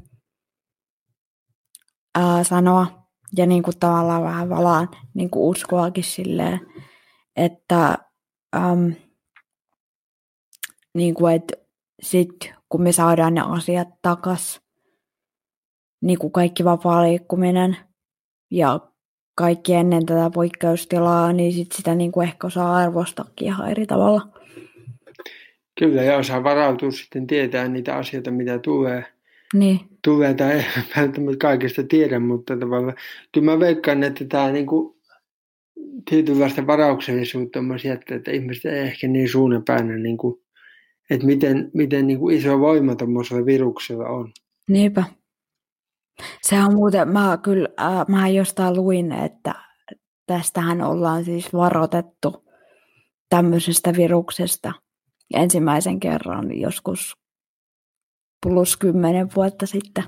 [2.18, 6.60] ää, sanoa, ja niinku tavallaan vähän valaan niinku uskoakin silleen,
[7.36, 7.98] että
[8.56, 8.94] äm,
[10.94, 11.52] niinku, et
[12.02, 12.28] sit
[12.68, 14.60] kun me saadaan ne asiat takas,
[16.02, 17.76] niin kuin kaikki vapaa liikkuminen
[18.50, 18.89] ja
[19.40, 24.28] kaikki ennen tätä poikkeustilaa, niin sit sitä niin kuin ehkä osaa arvostakin ihan eri tavalla.
[25.78, 29.04] Kyllä, ja osaa varautua sitten tietää niitä asioita, mitä tulee.
[29.54, 29.80] Niin.
[30.04, 30.64] Tulee tai ei
[30.96, 32.96] välttämättä kaikesta tiedä, mutta tavallaan
[33.32, 34.96] kyllä mä veikkaan, että tämä niin kuin
[36.10, 40.40] tietynlaista varauksellisuutta on jättää, että ihmiset ei ehkä niin suunnapäinä, niin kuin,
[41.10, 44.32] että miten, miten niin kuin iso voima tuommoisella viruksella on.
[44.68, 45.04] Niinpä.
[46.42, 49.54] Se on muuten, mä kyllä, äh, mä jostain luin, että
[50.26, 52.44] tästähän ollaan siis varoitettu
[53.28, 54.72] tämmöisestä viruksesta
[55.34, 57.16] ensimmäisen kerran joskus
[58.42, 60.04] plus kymmenen vuotta sitten.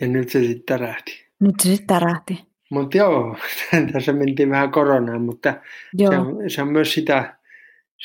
[0.00, 1.26] Ja nyt se sitten tärähti.
[1.40, 2.44] Nyt se sitten tärähti.
[2.70, 3.36] Mutta joo,
[3.92, 5.60] tässä mentiin vähän koronaan, mutta
[5.92, 6.12] joo.
[6.12, 7.38] Se, on, se on myös sitä,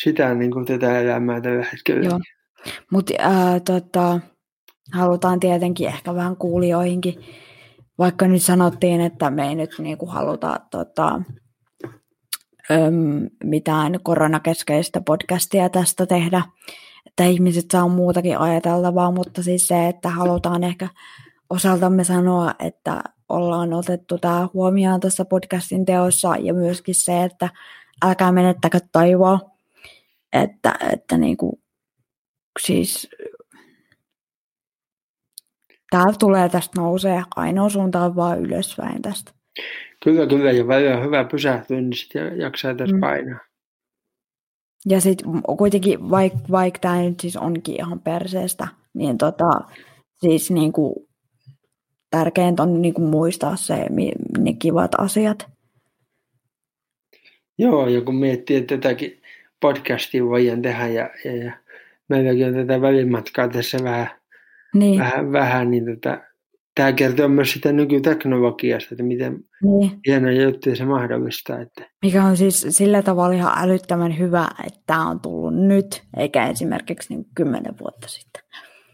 [0.01, 2.05] sitä niin kuin tätä elämää tällä hetkellä.
[2.05, 2.19] Joo.
[2.91, 4.19] Mutta äh, tota,
[4.91, 7.15] halutaan tietenkin ehkä vähän kuulijoihinkin.
[7.97, 11.21] Vaikka nyt sanottiin, että me ei nyt niinku haluta tota,
[12.71, 16.41] öm, mitään koronakeskeistä podcastia tästä tehdä,
[17.05, 20.89] että ihmiset saa muutakin ajateltavaa, mutta siis se, että halutaan ehkä
[21.49, 27.49] osaltamme sanoa, että ollaan otettu tämä huomioon tässä podcastin teossa ja myöskin se, että
[28.05, 29.39] älkää menettäkö taivoa,
[30.33, 31.59] että, että niinku,
[32.61, 33.09] siis
[35.89, 39.31] täällä tulee tästä nousee, ainoa suunta on vaan ylöspäin tästä.
[40.03, 42.99] Kyllä, kyllä, ja välillä on hyvä pysähtyä, niin sitten jaksaa tässä mm.
[42.99, 43.39] painaa.
[44.85, 45.27] Ja sitten
[45.57, 49.49] kuitenkin, vaikka vaik tämä nyt siis onkin ihan perseestä, niin tota,
[50.19, 51.07] siis niinku,
[52.09, 53.85] tärkeintä on niinku muistaa se,
[54.37, 55.47] ne kivat asiat.
[57.57, 59.21] Joo, ja kun miettii, että tätäkin
[59.59, 61.51] podcastia voidaan tehdä, ja, ja, ja
[62.09, 64.09] meilläkin on tätä välimatkaa tässä vähän,
[64.73, 64.99] niin.
[64.99, 66.21] vähän, vähän niin tota,
[66.75, 69.91] tämä kertoo myös sitä nykyteknologiasta, että miten niin.
[70.07, 71.61] hienoja juttuja se mahdollistaa.
[71.61, 71.89] Että.
[72.05, 77.13] Mikä on siis sillä tavalla ihan älyttömän hyvä, että tämä on tullut nyt, eikä esimerkiksi
[77.13, 78.43] niin kymmenen vuotta sitten.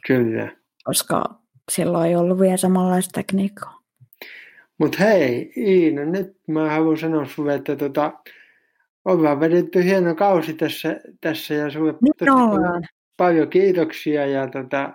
[0.07, 0.51] Kyllä.
[0.84, 1.23] Koska
[1.71, 3.80] silloin ei ollut vielä samanlaista tekniikkaa.
[4.78, 8.13] Mutta hei, Iina, nyt mä haluan sanoa sulle, että tota,
[9.05, 12.32] ollaan vedetty hieno kausi tässä, tässä ja sulle tosi
[13.17, 14.93] paljon kiitoksia ja tota,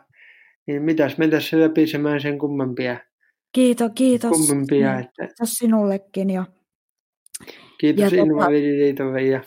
[0.70, 2.98] niin mitäs me tässä läpisemään sen kummempia.
[3.52, 4.30] Kiitos, kiitos.
[4.30, 5.26] Kummempia, niin, että...
[5.26, 6.30] Kiitos sinullekin.
[6.30, 6.44] Ja,
[7.80, 9.22] kiitos ja Invalidiliitolle.
[9.22, 9.40] Ja...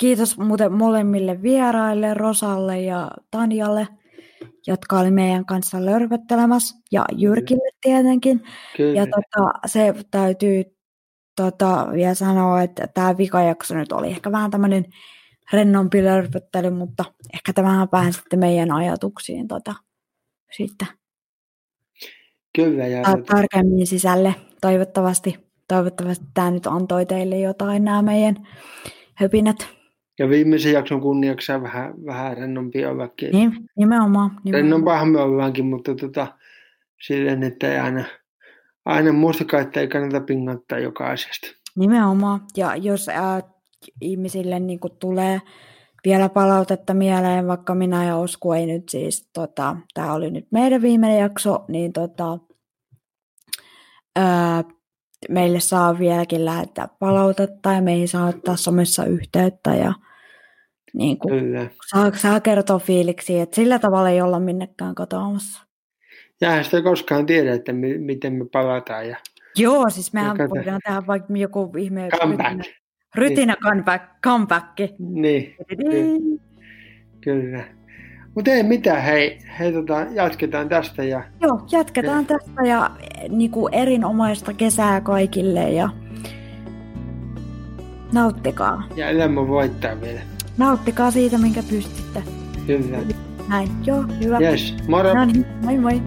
[0.00, 3.88] Kiitos muuten molemmille vieraille, Rosalle ja Tanjalle,
[4.66, 8.42] jotka oli meidän kanssa lörpöttelemässä, ja Jyrkille tietenkin.
[8.76, 9.00] Kyllä.
[9.00, 10.64] Ja tota, se täytyy
[11.36, 14.84] tota, vielä sanoa, että tämä vikajakso nyt oli ehkä vähän tämmöinen
[15.52, 17.04] rennompi lörpöttely, mutta
[17.34, 19.74] ehkä tämähän pääsitte meidän ajatuksiin tota,
[20.56, 20.88] sitten
[22.56, 24.34] Kyllä, ja tarkemmin sisälle.
[24.60, 25.38] Toivottavasti,
[25.68, 28.36] toivottavasti tämä nyt antoi teille jotain nämä meidän
[29.14, 29.68] höpinät.
[30.18, 33.30] Ja viimeisen jakson kunniaksi vähän, vähän rennompi ollakin.
[33.32, 34.30] Niin, nimenomaan.
[34.30, 34.52] nimenomaan.
[34.52, 36.26] Rennompaahan me ollaankin, mutta tota,
[37.06, 38.04] silleen, että ei aina,
[38.84, 41.46] aina muistakaan, että ei kannata pingattaa joka asiasta.
[41.76, 42.40] Nimenomaan.
[42.56, 43.42] Ja jos ää,
[44.00, 45.40] ihmisille niin tulee
[46.04, 50.82] vielä palautetta mieleen, vaikka minä ja Osku ei nyt siis, tota, tämä oli nyt meidän
[50.82, 52.38] viimeinen jakso, niin tota,
[54.16, 54.64] ää,
[55.28, 59.92] meille saa vieläkin lähettää palautetta ja meihin saa ottaa somessa yhteyttä ja
[60.94, 65.66] niin kuin, saa, saa kertoa fiiliksi, että sillä tavalla ei olla minnekään katoamassa.
[66.40, 69.08] Ja sitä koskaan tiedä, että mi- miten me palataan.
[69.08, 69.16] Ja...
[69.56, 72.08] Joo, siis mehän voidaan tehdä vaikka joku ihme...
[72.20, 72.79] Comeback.
[73.14, 74.66] Rytinä comeback, comeback.
[74.98, 76.22] Niin, kyllä.
[77.20, 77.64] kyllä.
[78.34, 81.04] Mutta ei mitään, hei, hei tota, jatketaan tästä.
[81.04, 81.22] Ja...
[81.40, 82.38] Joo, jatketaan ja...
[82.38, 82.90] tästä ja
[83.28, 85.88] niin kuin erinomaista kesää kaikille ja
[88.12, 88.82] nauttikaa.
[88.96, 90.20] Ja elämä voittaa vielä.
[90.58, 92.22] Nauttikaa siitä, minkä pystytte.
[92.66, 92.98] Kyllä.
[93.48, 94.38] Näin, joo, hyvä.
[94.38, 95.14] Yes, moro.
[95.14, 96.02] No niin, moi moi.